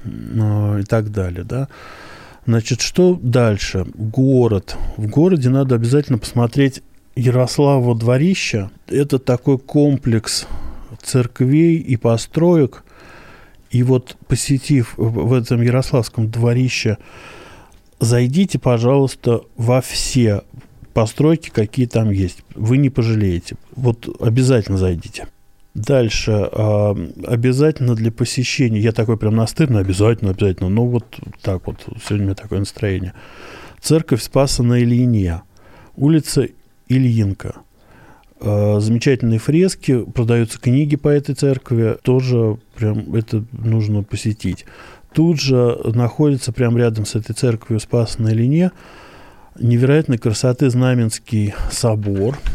э, 0.05 0.81
и 0.81 0.85
так 0.85 1.11
далее, 1.11 1.45
да. 1.45 1.69
Значит, 2.45 2.81
что 2.81 3.19
дальше? 3.21 3.87
Город. 3.95 4.77
В 4.97 5.09
городе 5.09 5.49
надо 5.49 5.75
обязательно 5.75 6.19
посмотреть 6.19 6.83
Ярославово 7.17 7.95
дворище. 7.95 8.71
Это 8.87 9.19
такой 9.19 9.59
комплекс 9.59 10.47
церквей 11.03 11.79
и 11.79 11.97
построек. 11.97 12.85
И 13.71 13.83
вот 13.83 14.17
посетив 14.29 14.95
в 14.97 15.33
этом 15.33 15.63
Ярославском 15.63 16.31
дворище, 16.31 16.99
зайдите, 17.99 18.59
пожалуйста, 18.59 19.41
во 19.57 19.81
все 19.81 20.43
постройки, 20.93 21.51
какие 21.51 21.87
там 21.87 22.11
есть. 22.11 22.43
Вы 22.55 22.77
не 22.77 22.91
пожалеете. 22.91 23.57
Вот 23.75 24.09
обязательно 24.21 24.79
зайдите. 24.79 25.27
Дальше. 25.75 26.49
А, 26.53 26.97
обязательно 27.27 27.95
для 27.95 28.11
посещения, 28.11 28.81
я 28.81 28.93
такой 28.93 29.19
прям 29.19 29.37
настырный, 29.37 29.81
обязательно, 29.81 30.31
обязательно, 30.31 30.71
ну 30.71 30.87
вот 30.87 31.05
так 31.43 31.67
вот, 31.67 31.85
сегодня 32.03 32.25
у 32.25 32.27
меня 32.29 32.35
такое 32.35 32.61
настроение. 32.61 33.13
Церковь 33.81 34.23
Спаса 34.23 34.63
на 34.63 34.83
Ильине, 34.83 35.43
улица 35.97 36.49
Ильинка. 36.89 37.57
А, 38.41 38.81
замечательные 38.81 39.39
фрески, 39.39 40.05
продаются 40.05 40.59
книги 40.61 40.97
по 40.97 41.09
этой 41.09 41.35
церкви, 41.35 41.97
тоже 42.03 42.59
прям 42.77 43.15
это 43.15 43.45
нужно 43.53 44.03
посетить. 44.03 44.65
Тут 45.13 45.41
же 45.41 45.79
находится 45.95 46.53
прямо 46.53 46.79
рядом 46.79 47.07
с 47.07 47.15
этой 47.15 47.33
церковью 47.33 47.81
Спаса 47.81 48.21
на 48.21 48.33
Ильине 48.33 48.73
невероятной 49.59 50.19
красоты 50.19 50.69
Знаменский 50.69 51.55
собор– 51.71 52.39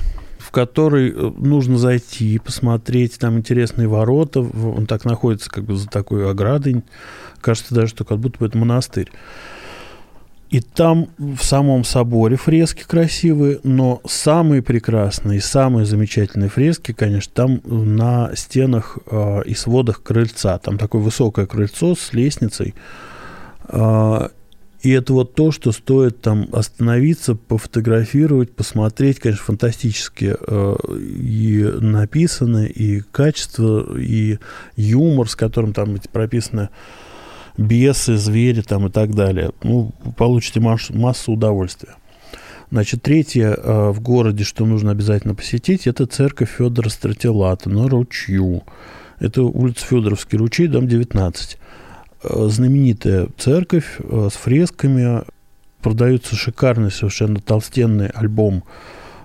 в 0.51 0.53
который 0.53 1.11
э, 1.11 1.31
нужно 1.37 1.77
зайти, 1.77 2.37
посмотреть, 2.37 3.17
там 3.17 3.37
интересные 3.37 3.87
ворота, 3.87 4.41
он 4.41 4.85
так 4.85 5.05
находится 5.05 5.49
как 5.49 5.63
бы 5.63 5.77
за 5.77 5.87
такой 5.87 6.29
оградой, 6.29 6.83
кажется 7.39 7.73
даже, 7.73 7.87
что 7.87 8.03
как 8.03 8.19
будто 8.19 8.39
бы 8.39 8.47
это 8.47 8.57
монастырь. 8.57 9.09
И 10.51 10.59
там 10.59 11.07
в 11.17 11.41
самом 11.41 11.85
соборе 11.85 12.35
фрески 12.35 12.83
красивые, 12.83 13.61
но 13.63 14.01
самые 14.05 14.61
прекрасные, 14.61 15.39
самые 15.39 15.85
замечательные 15.85 16.49
фрески, 16.49 16.91
конечно, 16.91 17.31
там 17.33 17.61
на 17.63 18.35
стенах 18.35 18.97
э, 19.09 19.43
и 19.45 19.53
сводах 19.53 20.03
крыльца. 20.03 20.57
Там 20.57 20.77
такое 20.77 21.01
высокое 21.01 21.45
крыльцо 21.45 21.95
с 21.95 22.11
лестницей. 22.11 22.75
Э, 23.69 24.27
и 24.81 24.89
это 24.91 25.13
вот 25.13 25.35
то, 25.35 25.51
что 25.51 25.71
стоит 25.71 26.19
там 26.19 26.49
остановиться, 26.51 27.35
пофотографировать, 27.35 28.53
посмотреть, 28.53 29.19
конечно, 29.19 29.45
фантастически 29.45 30.35
э, 30.37 30.75
и 30.97 31.63
написано, 31.79 32.65
и 32.65 32.99
качество, 32.99 33.97
и 33.97 34.37
юмор, 34.75 35.29
с 35.29 35.37
которым 35.37 35.71
там 35.71 35.97
прописаны 36.11 36.67
бесы, 37.57 38.17
звери 38.17 38.61
там 38.61 38.87
и 38.87 38.89
так 38.89 39.13
далее. 39.13 39.51
Ну, 39.63 39.91
получите 40.17 40.59
массу, 40.59 40.97
массу 40.97 41.33
удовольствия. 41.33 41.95
Значит, 42.71 43.01
третье 43.01 43.53
э, 43.53 43.89
в 43.91 43.99
городе, 43.99 44.45
что 44.45 44.65
нужно 44.65 44.91
обязательно 44.91 45.35
посетить, 45.35 45.87
это 45.87 46.05
церковь 46.05 46.51
Федора 46.57 46.87
Стратилата 46.87 47.69
на 47.69 47.89
ручью. 47.89 48.63
Это 49.19 49.43
улица 49.43 49.85
Федоровский 49.85 50.37
ручей, 50.37 50.67
дом 50.67 50.87
19. 50.87 51.57
Э, 52.23 52.47
знаменитая 52.49 53.27
церковь 53.37 53.97
э, 53.99 54.29
с 54.31 54.37
фресками. 54.37 55.23
Продается 55.81 56.35
шикарный 56.35 56.91
совершенно 56.91 57.41
толстенный 57.41 58.07
альбом 58.07 58.63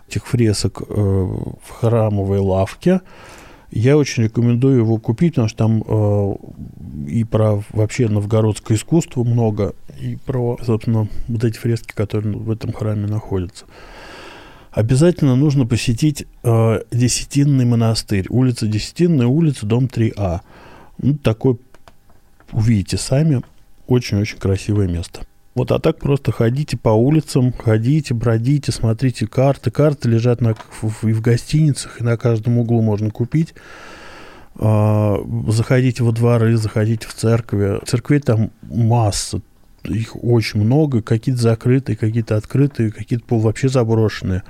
этих 0.09 0.27
фресок 0.27 0.81
в 0.89 1.59
храмовой 1.69 2.39
лавке. 2.39 3.03
Я 3.71 3.97
очень 3.97 4.25
рекомендую 4.25 4.79
его 4.79 4.99
купить, 4.99 5.35
потому 5.35 5.49
что 5.49 5.59
там 5.59 5.83
и 7.07 7.25
про 7.25 7.63
вообще 7.71 8.09
новгородское 8.09 8.77
искусство 8.77 9.25
много, 9.25 9.75
и 10.01 10.17
про, 10.17 10.59
собственно, 10.65 11.09
вот 11.29 11.45
эти 11.45 11.59
фрески, 11.59 11.93
которые 11.93 12.37
в 12.37 12.51
этом 12.51 12.73
храме 12.73 13.07
находятся. 13.07 13.65
Обязательно 14.77 15.37
нужно 15.37 15.67
посетить 15.67 16.27
э, 16.43 16.83
Десятинный 16.91 17.65
монастырь. 17.65 18.27
Улица 18.29 18.67
Десятинная, 18.67 19.27
улица, 19.27 19.65
дом 19.65 19.87
3А. 19.87 20.41
Ну, 20.99 21.15
такой 21.15 21.59
увидите 22.53 22.99
сами. 22.99 23.41
Очень-очень 23.87 24.37
красивое 24.39 24.87
место. 24.87 25.27
Вот, 25.57 25.73
а 25.73 25.79
так 25.79 25.99
просто 25.99 26.33
ходите 26.33 26.77
по 26.77 26.91
улицам, 26.91 27.51
ходите, 27.51 28.13
бродите, 28.13 28.73
смотрите 28.73 29.27
карты. 29.27 29.71
Карты 29.71 30.11
лежат 30.11 30.43
на, 30.43 30.51
и 30.51 31.13
в 31.13 31.21
гостиницах, 31.23 31.99
и 31.99 32.05
на 32.05 32.19
каждом 32.19 32.59
углу 32.59 32.83
можно 32.83 33.11
купить. 33.11 33.55
А, 34.57 35.17
заходите 35.49 36.05
во 36.05 36.13
дворы, 36.13 36.59
заходите 36.59 37.09
в 37.09 37.15
церкви. 37.15 37.81
Церквей 37.87 38.21
там 38.21 38.51
масса, 38.63 39.41
их 39.83 40.23
очень 40.23 40.61
много, 40.61 41.01
какие-то 41.01 41.41
закрытые, 41.41 41.97
какие-то 41.97 42.37
открытые, 42.37 42.93
какие-то 42.93 43.39
вообще 43.39 43.71
заброшенные. 43.71 44.43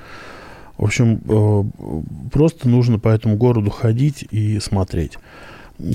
В 0.76 0.84
общем, 0.86 1.20
э, 1.28 2.30
просто 2.32 2.68
нужно 2.68 2.98
по 2.98 3.10
этому 3.10 3.36
городу 3.36 3.70
ходить 3.70 4.26
и 4.32 4.58
смотреть. 4.58 5.18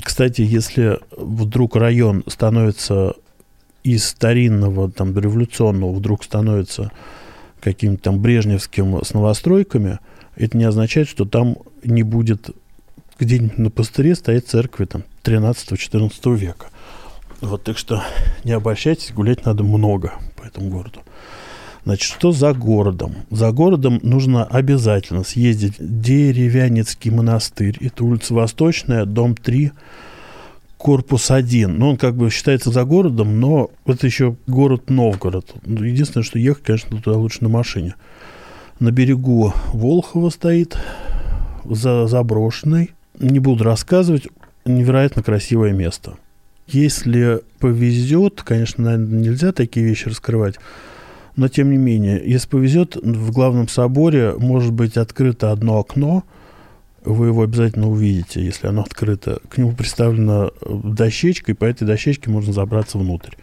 Кстати, 0.02 0.40
если 0.40 0.98
вдруг 1.14 1.76
район 1.76 2.24
становится 2.28 3.14
из 3.84 4.06
старинного, 4.06 4.90
там, 4.90 5.18
революционного, 5.18 5.92
вдруг 5.92 6.24
становится 6.24 6.92
каким-то 7.60 8.02
там 8.02 8.20
брежневским 8.20 9.04
с 9.04 9.14
новостройками, 9.14 9.98
это 10.36 10.56
не 10.56 10.64
означает, 10.64 11.08
что 11.08 11.24
там 11.24 11.56
не 11.84 12.02
будет 12.02 12.50
где-нибудь 13.18 13.58
на 13.58 13.70
пустыре 13.70 14.14
стоять 14.14 14.48
церкви 14.48 14.86
там 14.86 15.04
13-14 15.24 16.36
века. 16.36 16.66
Вот, 17.40 17.64
так 17.64 17.76
что 17.78 18.02
не 18.44 18.52
обольщайтесь, 18.52 19.12
гулять 19.12 19.44
надо 19.44 19.64
много 19.64 20.14
по 20.36 20.44
этому 20.44 20.70
городу. 20.70 21.00
Значит, 21.84 22.12
что 22.12 22.30
за 22.30 22.52
городом? 22.52 23.14
За 23.30 23.50
городом 23.50 23.98
нужно 24.02 24.44
обязательно 24.44 25.24
съездить 25.24 25.78
в 25.80 26.00
Деревянецкий 26.00 27.10
монастырь. 27.10 27.76
Это 27.80 28.04
улица 28.04 28.34
Восточная, 28.34 29.04
дом 29.04 29.34
3, 29.34 29.72
корпус 30.82 31.30
1. 31.30 31.78
Ну, 31.78 31.90
он 31.90 31.96
как 31.96 32.16
бы 32.16 32.28
считается 32.28 32.72
за 32.72 32.84
городом, 32.84 33.38
но 33.38 33.70
это 33.86 34.04
еще 34.04 34.36
город 34.48 34.90
Новгород. 34.90 35.54
Единственное, 35.64 36.24
что 36.24 36.40
ехать, 36.40 36.64
конечно, 36.64 37.00
туда 37.00 37.16
лучше 37.16 37.38
на 37.42 37.48
машине. 37.48 37.94
На 38.80 38.90
берегу 38.90 39.54
Волхова 39.72 40.30
стоит, 40.30 40.76
за 41.64 42.08
заброшенный. 42.08 42.90
Не 43.20 43.38
буду 43.38 43.62
рассказывать, 43.62 44.26
невероятно 44.64 45.22
красивое 45.22 45.70
место. 45.70 46.14
Если 46.66 47.42
повезет, 47.60 48.42
конечно, 48.42 48.82
наверное, 48.82 49.20
нельзя 49.20 49.52
такие 49.52 49.86
вещи 49.86 50.08
раскрывать, 50.08 50.56
но 51.36 51.46
тем 51.46 51.70
не 51.70 51.76
менее, 51.76 52.20
если 52.24 52.48
повезет, 52.48 52.96
в 52.96 53.30
главном 53.30 53.68
соборе 53.68 54.34
может 54.36 54.72
быть 54.72 54.96
открыто 54.96 55.52
одно 55.52 55.78
окно, 55.78 56.24
вы 57.04 57.28
его 57.28 57.42
обязательно 57.42 57.88
увидите, 57.88 58.44
если 58.44 58.66
оно 58.68 58.82
открыто. 58.82 59.40
К 59.48 59.58
нему 59.58 59.72
приставлена 59.72 60.50
дощечка, 60.64 61.52
и 61.52 61.54
по 61.54 61.64
этой 61.64 61.86
дощечке 61.86 62.30
можно 62.30 62.52
забраться 62.52 62.98
внутрь. 62.98 63.34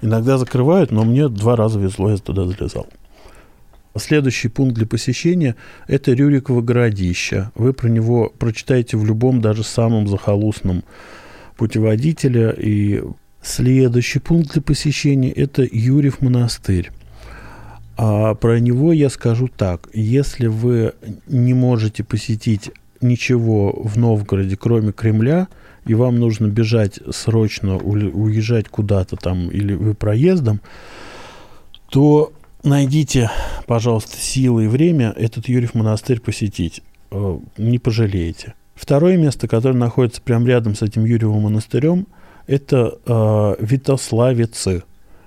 Иногда 0.00 0.38
закрывают, 0.38 0.90
но 0.90 1.04
мне 1.04 1.28
два 1.28 1.56
раза 1.56 1.78
везло, 1.78 2.10
я 2.10 2.16
туда 2.18 2.44
залезал. 2.46 2.86
Следующий 3.96 4.48
пункт 4.48 4.74
для 4.76 4.86
посещения– 4.86 5.56
это 5.88 6.12
Рюриково 6.12 6.60
городище. 6.60 7.50
Вы 7.54 7.72
про 7.72 7.88
него 7.88 8.32
прочитаете 8.38 8.96
в 8.96 9.04
любом, 9.04 9.40
даже 9.40 9.64
самом 9.64 10.06
захолустном 10.06 10.84
путеводителе. 11.56 12.54
И 12.56 13.02
следующий 13.42 14.20
пункт 14.20 14.52
для 14.52 14.62
посещения– 14.62 15.32
это 15.32 15.66
Юрьев 15.70 16.20
монастырь. 16.20 16.90
А 17.96 18.34
про 18.34 18.60
него 18.60 18.92
я 18.92 19.10
скажу 19.10 19.48
так. 19.48 19.88
Если 19.92 20.46
вы 20.46 20.94
не 21.26 21.54
можете 21.54 22.04
посетить 22.04 22.70
ничего 23.00 23.72
в 23.72 23.96
Новгороде, 23.98 24.56
кроме 24.56 24.92
Кремля, 24.92 25.48
и 25.86 25.94
вам 25.94 26.18
нужно 26.18 26.48
бежать 26.48 27.00
срочно, 27.10 27.76
уезжать 27.76 28.68
куда-то 28.68 29.16
там, 29.16 29.48
или 29.50 29.74
вы 29.74 29.94
проездом, 29.94 30.60
то 31.90 32.32
найдите, 32.62 33.30
пожалуйста, 33.66 34.16
силы 34.18 34.64
и 34.64 34.68
время 34.68 35.14
этот 35.16 35.48
Юрьев 35.48 35.74
монастырь 35.74 36.20
посетить. 36.20 36.82
Э, 37.10 37.38
не 37.56 37.78
пожалеете. 37.78 38.54
Второе 38.74 39.16
место, 39.16 39.48
которое 39.48 39.76
находится 39.76 40.22
прямо 40.22 40.46
рядом 40.46 40.74
с 40.74 40.82
этим 40.82 41.04
Юрьевым 41.04 41.42
монастырем, 41.42 42.06
это 42.46 42.98
э, 43.06 43.56
Витославицы. 43.60 44.84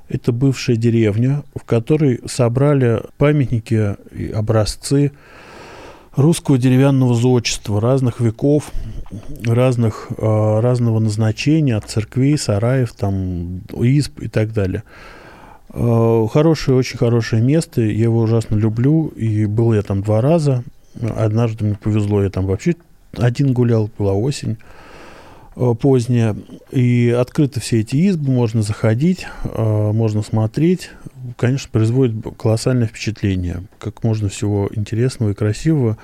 Это 0.08 0.32
бывшая 0.32 0.76
деревня, 0.76 1.44
в 1.56 1.64
которой 1.64 2.20
собрали 2.26 3.02
памятники 3.18 3.96
и 4.12 4.30
образцы 4.30 5.12
русского 6.16 6.58
деревянного 6.58 7.16
зодчества 7.16 7.80
разных 7.80 8.20
веков, 8.20 8.72
разных, 9.46 10.08
э, 10.18 10.60
разного 10.60 11.00
назначения, 11.00 11.76
от 11.76 11.90
церквей, 11.90 12.38
сараев, 12.38 12.94
там, 12.94 13.62
изб 13.74 14.20
и 14.20 14.28
так 14.28 14.54
далее. 14.54 14.84
Э, 15.74 16.28
хорошее, 16.32 16.78
очень 16.78 16.98
хорошее 16.98 17.42
место, 17.42 17.82
я 17.82 18.04
его 18.04 18.20
ужасно 18.20 18.56
люблю, 18.56 19.08
и 19.08 19.46
был 19.46 19.74
я 19.74 19.82
там 19.82 20.02
два 20.02 20.22
раза. 20.22 20.64
Однажды 21.02 21.64
мне 21.66 21.76
повезло, 21.82 22.22
я 22.22 22.30
там 22.30 22.46
вообще 22.46 22.76
один 23.18 23.54
гулял, 23.54 23.90
была 23.98 24.14
осень. 24.14 24.58
Э, 25.56 25.74
поздняя. 25.80 26.36
И 26.72 27.10
открыты 27.18 27.62
все 27.62 27.80
эти 27.80 27.96
избы, 27.96 28.32
можно 28.32 28.62
заходить, 28.62 29.28
можно 29.44 30.22
смотреть. 30.24 30.92
Конечно, 31.38 31.70
производит 31.72 32.16
колоссальное 32.38 32.88
впечатление, 32.88 33.64
как 33.80 34.04
можно 34.04 34.30
всего 34.30 34.70
интересного 34.74 35.32
и 35.32 35.36
красивого 35.36 35.98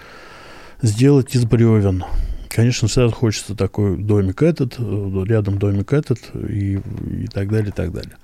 сделать 0.82 1.36
из 1.36 1.46
бревен. 1.46 2.04
Конечно, 2.50 2.88
сразу 2.88 3.14
хочется 3.14 3.56
такой 3.56 3.98
домик 3.98 4.42
этот, 4.42 4.76
э, 4.78 5.24
рядом 5.26 5.60
домик 5.60 5.94
этот 5.94 6.20
и, 6.34 6.80
и 7.10 7.28
так 7.28 7.50
далее, 7.50 7.70
и 7.70 7.74
так 7.74 7.92
далее. 7.92 8.16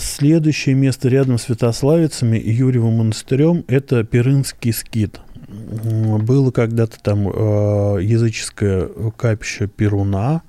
Следующее 0.00 0.74
место 0.74 1.08
рядом 1.08 1.38
с 1.38 1.44
Святославицами 1.44 2.36
и 2.38 2.50
Юрьевым 2.50 2.94
монастырем– 2.94 3.64
это 3.68 4.02
Перынский 4.02 4.72
скит– 4.72 5.20
было 5.48 6.50
когда-то 6.50 6.98
там 7.00 7.28
э, 7.28 7.98
языческое 8.02 8.88
капище 9.16 9.66
Перуна. 9.66 10.42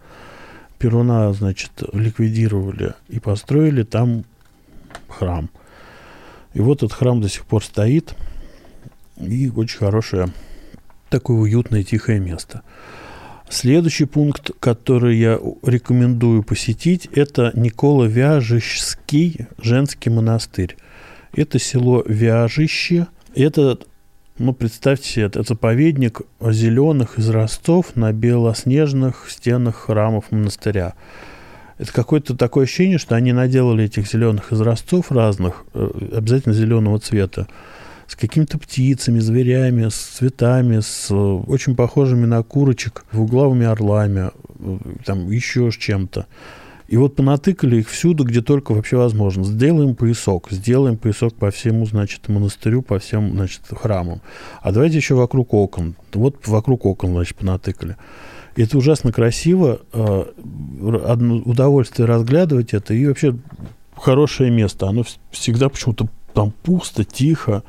Перуна, 0.77 1.31
значит, 1.33 1.71
ликвидировали 1.93 2.93
и 3.07 3.19
построили 3.19 3.83
там 3.83 4.25
храм. 5.07 5.49
И 6.53 6.61
вот 6.61 6.79
этот 6.79 6.93
храм 6.93 7.21
до 7.21 7.29
сих 7.29 7.45
пор 7.45 7.63
стоит. 7.63 8.15
И 9.17 9.49
очень 9.49 9.77
хорошее, 9.77 10.29
такое 11.09 11.37
уютное, 11.37 11.83
тихое 11.83 12.19
место. 12.19 12.63
Следующий 13.49 14.05
пункт, 14.05 14.51
который 14.59 15.17
я 15.17 15.39
рекомендую 15.63 16.43
посетить, 16.43 17.07
это 17.13 17.51
Никола 17.53 18.05
Вяжищский 18.05 19.47
женский 19.61 20.09
монастырь. 20.09 20.75
Это 21.33 21.59
село 21.59 22.03
Вяжище. 22.05 23.07
Это 23.35 23.77
ну, 24.37 24.53
представьте 24.53 25.07
себе, 25.07 25.25
это 25.27 25.43
заповедник 25.43 26.21
зеленых 26.41 27.17
израстов 27.19 27.95
на 27.95 28.11
белоснежных 28.11 29.29
стенах 29.29 29.75
храмов 29.75 30.31
монастыря. 30.31 30.93
Это 31.77 31.91
какое-то 31.91 32.35
такое 32.35 32.63
ощущение, 32.63 32.97
что 32.97 33.15
они 33.15 33.33
наделали 33.33 33.85
этих 33.85 34.07
зеленых 34.07 34.53
израстов 34.53 35.11
разных, 35.11 35.65
э, 35.73 35.89
обязательно 36.15 36.53
зеленого 36.53 36.99
цвета, 36.99 37.47
с 38.07 38.15
какими-то 38.15 38.57
птицами, 38.57 39.19
зверями, 39.19 39.89
с 39.89 39.95
цветами, 39.95 40.79
с 40.79 41.11
э, 41.11 41.13
очень 41.15 41.75
похожими 41.75 42.25
на 42.25 42.41
курочек, 42.43 43.03
двуглавыми 43.11 43.65
орлами, 43.65 44.31
э, 44.59 44.77
там 45.03 45.29
еще 45.29 45.69
с 45.69 45.75
чем-то. 45.75 46.27
И 46.87 46.97
вот 46.97 47.15
понатыкали 47.15 47.77
их 47.77 47.89
всюду, 47.89 48.23
где 48.23 48.41
только 48.41 48.73
вообще 48.73 48.95
возможно. 48.95 49.43
Сделаем 49.43 49.95
поясок, 49.95 50.51
сделаем 50.51 50.97
поясок 50.97 51.33
по 51.33 51.49
всему, 51.49 51.85
значит, 51.87 52.29
монастырю, 52.29 52.83
по 52.83 52.99
всем, 52.99 53.31
значит, 53.31 53.61
храмам. 53.71 54.21
А 54.61 54.71
давайте 54.71 54.97
еще 54.97 55.15
вокруг 55.15 55.53
окон. 55.53 55.95
Вот 56.13 56.47
вокруг 56.47 56.85
окон, 56.85 57.11
значит, 57.11 57.37
понатыкали. 57.37 57.97
Это 58.55 58.77
ужасно 58.77 59.11
красиво, 59.11 59.81
э, 59.91 60.25
удовольствие 61.45 62.07
разглядывать 62.07 62.73
это, 62.73 62.93
и 62.93 63.05
вообще 63.05 63.35
хорошее 63.95 64.49
место. 64.49 64.87
Оно 64.87 65.03
всегда 65.31 65.69
почему-то 65.69 66.07
там 66.33 66.51
пусто, 66.63 67.03
тихо. 67.03 67.63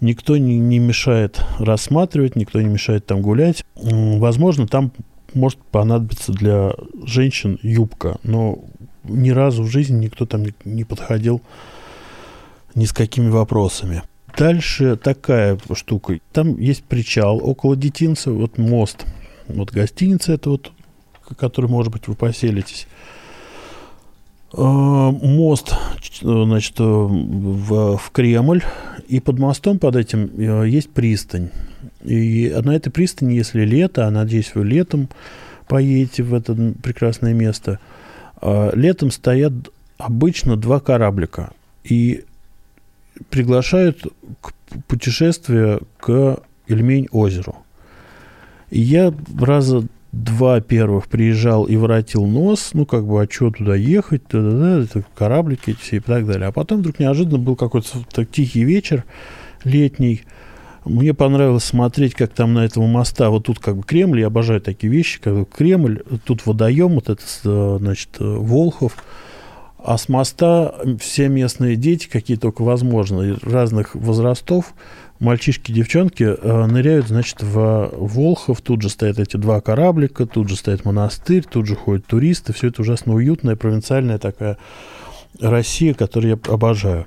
Никто 0.00 0.36
не, 0.36 0.58
не 0.58 0.78
мешает 0.78 1.40
рассматривать, 1.58 2.36
никто 2.36 2.60
не 2.60 2.68
мешает 2.68 3.06
там 3.06 3.22
гулять. 3.22 3.64
Возможно, 3.74 4.66
там 4.66 4.92
может 5.32 5.58
понадобиться 5.58 6.32
для 6.32 6.74
женщин 7.04 7.58
юбка, 7.62 8.18
но 8.22 8.58
ни 9.04 9.30
разу 9.30 9.62
в 9.62 9.68
жизни 9.68 10.04
никто 10.04 10.26
там 10.26 10.44
не 10.64 10.84
подходил 10.84 11.40
ни 12.74 12.84
с 12.84 12.92
какими 12.92 13.28
вопросами. 13.28 14.02
Дальше 14.36 14.96
такая 14.96 15.58
штука. 15.72 16.18
Там 16.32 16.58
есть 16.58 16.84
причал 16.84 17.40
около 17.42 17.74
детинца, 17.74 18.30
вот 18.30 18.58
мост. 18.58 19.06
Вот 19.48 19.70
гостиница 19.70 20.32
это 20.32 20.50
вот, 20.50 20.72
который, 21.36 21.70
может 21.70 21.92
быть, 21.92 22.08
вы 22.08 22.14
поселитесь. 22.14 22.86
А, 24.52 25.10
мост, 25.10 25.74
значит, 26.20 26.78
в, 26.78 27.96
в 27.96 28.10
Кремль, 28.12 28.62
и 29.08 29.20
под 29.20 29.38
мостом, 29.38 29.78
под 29.78 29.96
этим, 29.96 30.30
э, 30.36 30.68
есть 30.68 30.90
пристань. 30.90 31.50
И 32.04 32.54
на 32.64 32.74
этой 32.74 32.90
пристани, 32.90 33.34
если 33.34 33.64
лето, 33.64 34.06
а 34.06 34.10
надеюсь, 34.10 34.52
вы 34.54 34.64
летом 34.64 35.08
поедете 35.68 36.22
в 36.22 36.34
это 36.34 36.54
прекрасное 36.82 37.34
место, 37.34 37.80
а, 38.40 38.70
летом 38.74 39.10
стоят 39.10 39.52
обычно 39.98 40.56
два 40.56 40.80
кораблика 40.80 41.52
и 41.84 42.24
приглашают 43.30 44.06
к 44.40 44.52
путешествию 44.86 45.86
к 45.98 46.40
Ильмень 46.66 47.08
озеру. 47.10 47.56
И 47.56 47.65
я 48.70 49.12
раза 49.38 49.84
два 50.12 50.60
первых 50.60 51.08
приезжал 51.08 51.64
и 51.64 51.76
воротил 51.76 52.26
нос, 52.26 52.70
ну, 52.72 52.86
как 52.86 53.06
бы, 53.06 53.22
а 53.22 53.28
что 53.30 53.50
туда 53.50 53.76
ехать, 53.76 54.22
да, 54.30 54.40
да, 54.40 54.86
да, 54.92 55.02
кораблики 55.14 55.70
эти 55.70 55.78
все 55.78 55.96
и 55.96 56.00
так 56.00 56.26
далее. 56.26 56.48
А 56.48 56.52
потом 56.52 56.78
вдруг 56.78 56.98
неожиданно 56.98 57.38
был 57.38 57.56
какой-то 57.56 58.24
тихий 58.24 58.64
вечер 58.64 59.04
летний, 59.64 60.22
мне 60.86 61.14
понравилось 61.14 61.64
смотреть, 61.64 62.14
как 62.14 62.30
там 62.30 62.54
на 62.54 62.64
этого 62.64 62.86
моста, 62.86 63.28
вот 63.30 63.46
тут 63.46 63.58
как 63.58 63.76
бы 63.76 63.82
Кремль, 63.82 64.20
я 64.20 64.28
обожаю 64.28 64.60
такие 64.60 64.90
вещи, 64.90 65.20
как 65.20 65.48
Кремль, 65.50 66.02
тут 66.24 66.46
водоем, 66.46 66.94
вот 66.94 67.08
это, 67.08 67.78
значит, 67.78 68.10
Волхов, 68.20 68.96
а 69.78 69.98
с 69.98 70.08
моста 70.08 70.74
все 71.00 71.28
местные 71.28 71.74
дети, 71.76 72.08
какие 72.08 72.36
только 72.36 72.62
возможно, 72.62 73.36
разных 73.42 73.96
возрастов, 73.96 74.74
мальчишки, 75.18 75.72
девчонки 75.72 76.24
э, 76.24 76.66
ныряют, 76.66 77.08
значит, 77.08 77.42
в 77.42 77.90
Волхов. 77.92 78.60
Тут 78.60 78.82
же 78.82 78.88
стоят 78.88 79.18
эти 79.18 79.36
два 79.36 79.60
кораблика, 79.60 80.26
тут 80.26 80.48
же 80.48 80.56
стоит 80.56 80.84
монастырь, 80.84 81.44
тут 81.44 81.66
же 81.66 81.74
ходят 81.74 82.06
туристы. 82.06 82.52
Все 82.52 82.68
это 82.68 82.82
ужасно 82.82 83.14
уютная, 83.14 83.56
провинциальная 83.56 84.18
такая 84.18 84.58
Россия, 85.40 85.94
которую 85.94 86.38
я 86.44 86.52
обожаю. 86.52 87.06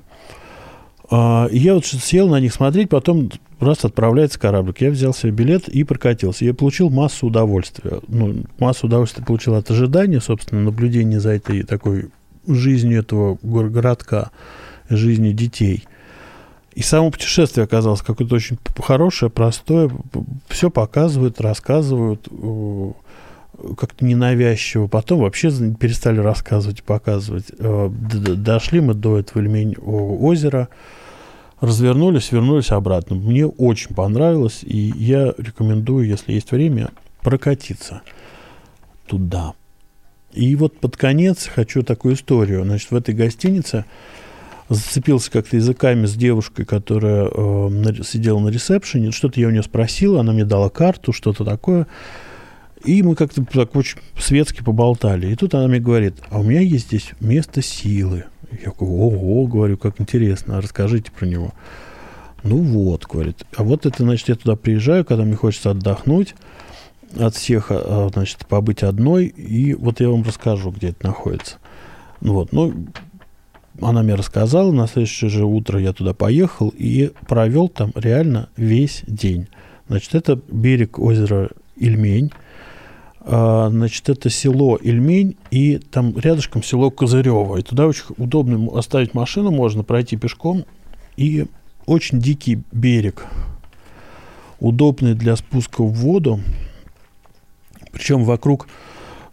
А, 1.10 1.48
я 1.50 1.74
вот 1.74 1.86
сел 1.86 2.28
на 2.28 2.40
них 2.40 2.52
смотреть, 2.52 2.88
потом 2.88 3.30
раз 3.58 3.84
отправляется 3.84 4.38
кораблик. 4.38 4.80
Я 4.80 4.90
взял 4.90 5.12
себе 5.12 5.32
билет 5.32 5.68
и 5.68 5.84
прокатился. 5.84 6.44
Я 6.44 6.54
получил 6.54 6.90
массу 6.90 7.26
удовольствия. 7.26 8.00
Ну, 8.08 8.44
массу 8.58 8.86
удовольствия 8.86 9.24
получил 9.24 9.54
от 9.54 9.70
ожидания, 9.70 10.20
собственно, 10.20 10.62
наблюдения 10.62 11.20
за 11.20 11.30
этой 11.30 11.62
такой 11.62 12.10
жизнью 12.46 13.00
этого 13.00 13.38
городка, 13.42 14.30
жизнью 14.88 15.32
детей– 15.32 15.84
и 16.74 16.82
само 16.82 17.10
путешествие 17.10 17.64
оказалось 17.64 18.02
какое-то 18.02 18.34
очень 18.34 18.58
хорошее, 18.78 19.30
простое. 19.30 19.90
Все 20.48 20.70
показывают, 20.70 21.40
рассказывают 21.40 22.28
как-то 23.76 24.04
ненавязчиво. 24.04 24.86
Потом 24.86 25.20
вообще 25.20 25.50
перестали 25.74 26.20
рассказывать, 26.20 26.82
показывать. 26.82 27.46
Э, 27.58 27.90
дошли 27.90 28.80
мы 28.80 28.94
до 28.94 29.18
этого 29.18 29.42
Ильмень 29.42 29.76
озера, 29.76 30.68
развернулись, 31.60 32.32
вернулись 32.32 32.70
обратно. 32.70 33.16
Мне 33.16 33.46
очень 33.46 33.94
понравилось, 33.94 34.60
и 34.62 34.92
я 34.96 35.34
рекомендую, 35.36 36.06
если 36.06 36.32
есть 36.32 36.52
время, 36.52 36.90
прокатиться 37.22 38.02
туда. 39.06 39.54
И 40.32 40.54
вот 40.56 40.78
под 40.78 40.96
конец 40.96 41.48
хочу 41.52 41.82
такую 41.82 42.14
историю. 42.14 42.64
Значит, 42.64 42.90
в 42.92 42.96
этой 42.96 43.14
гостинице 43.14 43.84
зацепился 44.70 45.30
как-то 45.32 45.56
языками 45.56 46.06
с 46.06 46.14
девушкой, 46.14 46.64
которая 46.64 47.28
э, 47.28 48.02
сидела 48.04 48.38
на 48.38 48.48
ресепшене. 48.48 49.10
Что-то 49.10 49.40
я 49.40 49.48
у 49.48 49.50
нее 49.50 49.64
спросил, 49.64 50.18
она 50.18 50.32
мне 50.32 50.44
дала 50.44 50.70
карту, 50.70 51.12
что-то 51.12 51.44
такое. 51.44 51.88
И 52.84 53.02
мы 53.02 53.16
как-то 53.16 53.44
так 53.44 53.74
очень 53.74 53.98
светски 54.16 54.62
поболтали. 54.62 55.26
И 55.26 55.34
тут 55.34 55.54
она 55.54 55.66
мне 55.66 55.80
говорит, 55.80 56.14
а 56.30 56.38
у 56.38 56.44
меня 56.44 56.60
есть 56.60 56.86
здесь 56.86 57.10
место 57.20 57.62
силы. 57.62 58.24
Я 58.52 58.70
говорю, 58.70 58.96
ого, 58.96 59.46
говорю, 59.46 59.76
как 59.76 60.00
интересно, 60.00 60.60
расскажите 60.60 61.10
про 61.10 61.26
него. 61.26 61.52
Ну 62.42 62.56
вот, 62.58 63.06
говорит, 63.06 63.44
а 63.56 63.64
вот 63.64 63.84
это, 63.84 64.02
значит, 64.02 64.28
я 64.28 64.34
туда 64.36 64.56
приезжаю, 64.56 65.04
когда 65.04 65.24
мне 65.24 65.34
хочется 65.34 65.72
отдохнуть 65.72 66.34
от 67.18 67.34
всех, 67.34 67.70
а, 67.70 68.06
а, 68.06 68.08
значит, 68.12 68.46
побыть 68.46 68.82
одной, 68.82 69.26
и 69.26 69.74
вот 69.74 70.00
я 70.00 70.08
вам 70.08 70.22
расскажу, 70.22 70.70
где 70.70 70.88
это 70.88 71.06
находится. 71.06 71.56
Ну 72.20 72.34
вот, 72.34 72.52
ну, 72.52 72.72
она 73.80 74.02
мне 74.02 74.14
рассказала, 74.14 74.72
на 74.72 74.86
следующее 74.86 75.30
же 75.30 75.44
утро 75.44 75.80
я 75.80 75.92
туда 75.92 76.14
поехал 76.14 76.72
и 76.76 77.12
провел 77.28 77.68
там 77.68 77.92
реально 77.94 78.48
весь 78.56 79.02
день. 79.06 79.48
Значит, 79.88 80.14
это 80.14 80.40
берег 80.50 80.98
озера 80.98 81.50
Ильмень, 81.76 82.30
а, 83.20 83.68
значит, 83.70 84.08
это 84.08 84.30
село 84.30 84.76
Ильмень, 84.76 85.36
и 85.50 85.78
там 85.78 86.16
рядышком 86.18 86.62
село 86.62 86.90
Козырево. 86.90 87.56
И 87.58 87.62
туда 87.62 87.86
очень 87.86 88.04
удобно 88.16 88.76
оставить 88.78 89.14
машину, 89.14 89.50
можно 89.50 89.82
пройти 89.82 90.16
пешком. 90.16 90.64
И 91.16 91.46
очень 91.86 92.20
дикий 92.20 92.62
берег, 92.72 93.26
удобный 94.58 95.14
для 95.14 95.36
спуска 95.36 95.82
в 95.82 95.92
воду. 95.92 96.40
Причем 97.92 98.24
вокруг, 98.24 98.68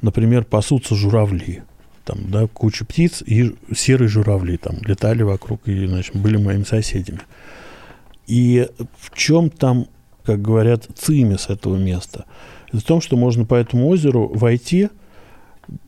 например, 0.01 0.43
пасутся 0.43 0.95
журавли 0.95 1.63
там, 2.07 2.31
да, 2.31 2.47
куча 2.47 2.85
птиц 2.85 3.21
и 3.25 3.53
серые 3.75 4.07
журавли 4.07 4.55
там 4.55 4.77
летали 4.85 5.23
вокруг 5.23 5.67
и, 5.67 5.85
значит, 5.85 6.15
были 6.15 6.37
моими 6.37 6.63
соседями. 6.63 7.19
И 8.27 8.67
в 8.97 9.15
чем 9.15 9.49
там, 9.49 9.87
как 10.23 10.41
говорят, 10.41 10.87
цимис 10.95 11.49
этого 11.49 11.75
места? 11.75 12.25
Это 12.69 12.77
в 12.77 12.83
том, 12.83 13.01
что 13.01 13.17
можно 13.17 13.45
по 13.45 13.55
этому 13.55 13.87
озеру 13.89 14.31
войти, 14.33 14.89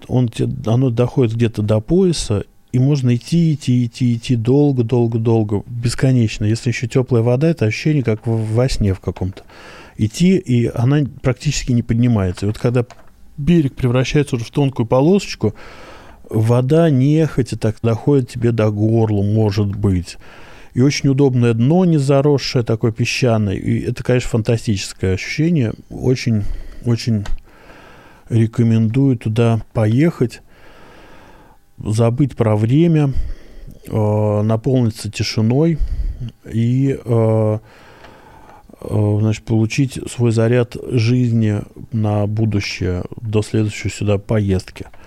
он, 0.07 0.29
оно 0.65 0.89
доходит 0.89 1.35
где-то 1.35 1.61
до 1.61 1.79
пояса, 1.79 2.43
и 2.71 2.79
можно 2.79 3.15
идти, 3.15 3.53
идти, 3.53 3.85
идти, 3.85 4.13
идти 4.13 4.35
долго, 4.35 4.83
долго, 4.83 5.19
долго, 5.19 5.63
бесконечно. 5.67 6.43
Если 6.43 6.69
еще 6.69 6.87
теплая 6.87 7.23
вода, 7.23 7.49
это 7.49 7.65
ощущение 7.65 8.03
как 8.03 8.27
во 8.27 8.69
сне 8.69 8.93
в 8.93 8.99
каком-то. 8.99 9.43
Идти, 9.97 10.37
и 10.37 10.67
она 10.67 11.03
практически 11.21 11.71
не 11.71 11.81
поднимается. 11.81 12.45
И 12.45 12.47
вот 12.47 12.57
когда 12.59 12.85
берег 13.37 13.75
превращается 13.75 14.35
уже 14.35 14.45
в 14.45 14.51
тонкую 14.51 14.85
полосочку, 14.85 15.55
вода 16.29 16.89
нехотя 16.89 17.57
так 17.57 17.77
доходит 17.81 18.29
тебе 18.29 18.51
до 18.51 18.69
горла, 18.71 19.23
может 19.23 19.75
быть. 19.75 20.17
И 20.73 20.81
очень 20.81 21.09
удобное 21.09 21.53
дно, 21.53 21.83
не 21.85 21.97
заросшее, 21.97 22.63
такое 22.63 22.91
песчаное. 22.91 23.55
И 23.55 23.81
это, 23.81 24.03
конечно, 24.03 24.29
фантастическое 24.29 25.13
ощущение. 25.13 25.73
Очень, 25.89 26.43
очень 26.85 27.25
рекомендую 28.29 29.17
туда 29.17 29.61
поехать, 29.73 30.41
забыть 31.79 32.37
про 32.37 32.55
время, 32.55 33.13
э, 33.87 34.41
наполниться 34.43 35.11
тишиной 35.11 35.79
и 36.45 36.99
э, 37.03 37.59
э, 38.81 39.17
значит, 39.19 39.43
получить 39.45 39.99
свой 40.07 40.31
заряд 40.31 40.77
жизни 40.91 41.61
на 41.91 42.27
будущее 42.27 43.03
до 43.19 43.41
следующей 43.41 43.89
сюда 43.89 44.19
поездки– 44.19 44.85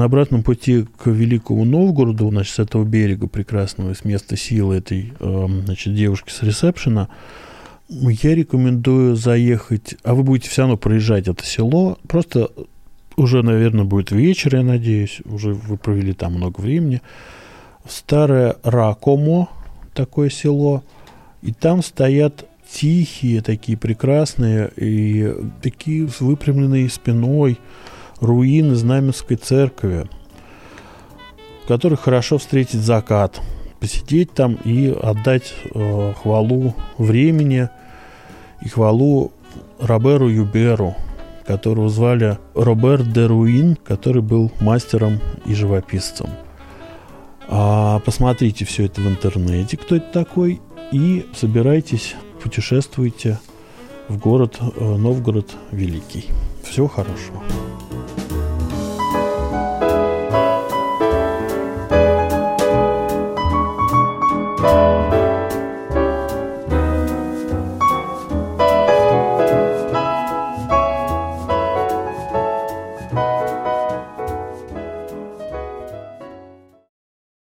на 0.00 0.06
обратном 0.06 0.42
пути 0.42 0.86
к 0.96 1.08
Великому 1.10 1.66
Новгороду, 1.66 2.30
значит, 2.30 2.54
с 2.54 2.58
этого 2.58 2.84
берега 2.84 3.26
прекрасного, 3.26 3.94
с 3.94 4.02
места 4.02 4.34
силы 4.34 4.76
этой 4.76 5.12
эм, 5.20 5.66
значит, 5.66 5.94
девушки 5.94 6.30
с 6.32 6.42
ресепшена, 6.42 7.08
я 7.90 8.34
рекомендую 8.34 9.14
заехать, 9.14 9.96
а 10.02 10.14
вы 10.14 10.22
будете 10.22 10.48
все 10.48 10.62
равно 10.62 10.78
проезжать 10.78 11.28
это 11.28 11.44
село, 11.44 11.98
просто 12.08 12.48
уже, 13.16 13.42
наверное, 13.42 13.84
будет 13.84 14.10
вечер, 14.10 14.56
я 14.56 14.62
надеюсь, 14.62 15.20
уже 15.26 15.52
вы 15.52 15.76
провели 15.76 16.14
там 16.14 16.36
много 16.36 16.62
времени. 16.62 17.02
Старое 17.86 18.56
Ракомо, 18.62 19.50
такое 19.92 20.30
село, 20.30 20.82
и 21.42 21.52
там 21.52 21.82
стоят 21.82 22.46
тихие, 22.72 23.42
такие 23.42 23.76
прекрасные, 23.76 24.70
и 24.76 25.34
такие 25.60 26.08
с 26.08 26.22
выпрямленной 26.22 26.88
спиной, 26.88 27.58
руины 28.20 28.74
Знаменской 28.74 29.36
церкви, 29.36 30.06
в 31.64 31.68
которых 31.68 32.00
хорошо 32.00 32.38
встретить 32.38 32.80
закат, 32.80 33.40
посидеть 33.80 34.32
там 34.32 34.54
и 34.64 34.88
отдать 34.88 35.54
э, 35.74 36.12
хвалу 36.22 36.74
времени 36.98 37.68
и 38.62 38.68
хвалу 38.68 39.32
Роберу 39.80 40.28
Юберу, 40.28 40.94
которого 41.46 41.88
звали 41.88 42.38
Робер 42.54 43.02
де 43.02 43.26
Руин, 43.26 43.76
который 43.76 44.22
был 44.22 44.52
мастером 44.60 45.18
и 45.46 45.54
живописцем. 45.54 46.28
А 47.48 47.98
посмотрите 48.00 48.64
все 48.64 48.86
это 48.86 49.00
в 49.00 49.08
интернете, 49.08 49.76
кто 49.76 49.96
это 49.96 50.12
такой, 50.12 50.60
и 50.92 51.26
собирайтесь, 51.34 52.14
путешествуйте 52.42 53.38
в 54.08 54.18
город 54.18 54.58
э, 54.60 54.96
Новгород 54.96 55.50
Великий. 55.72 56.26
Всего 56.62 56.86
хорошего. 56.86 57.42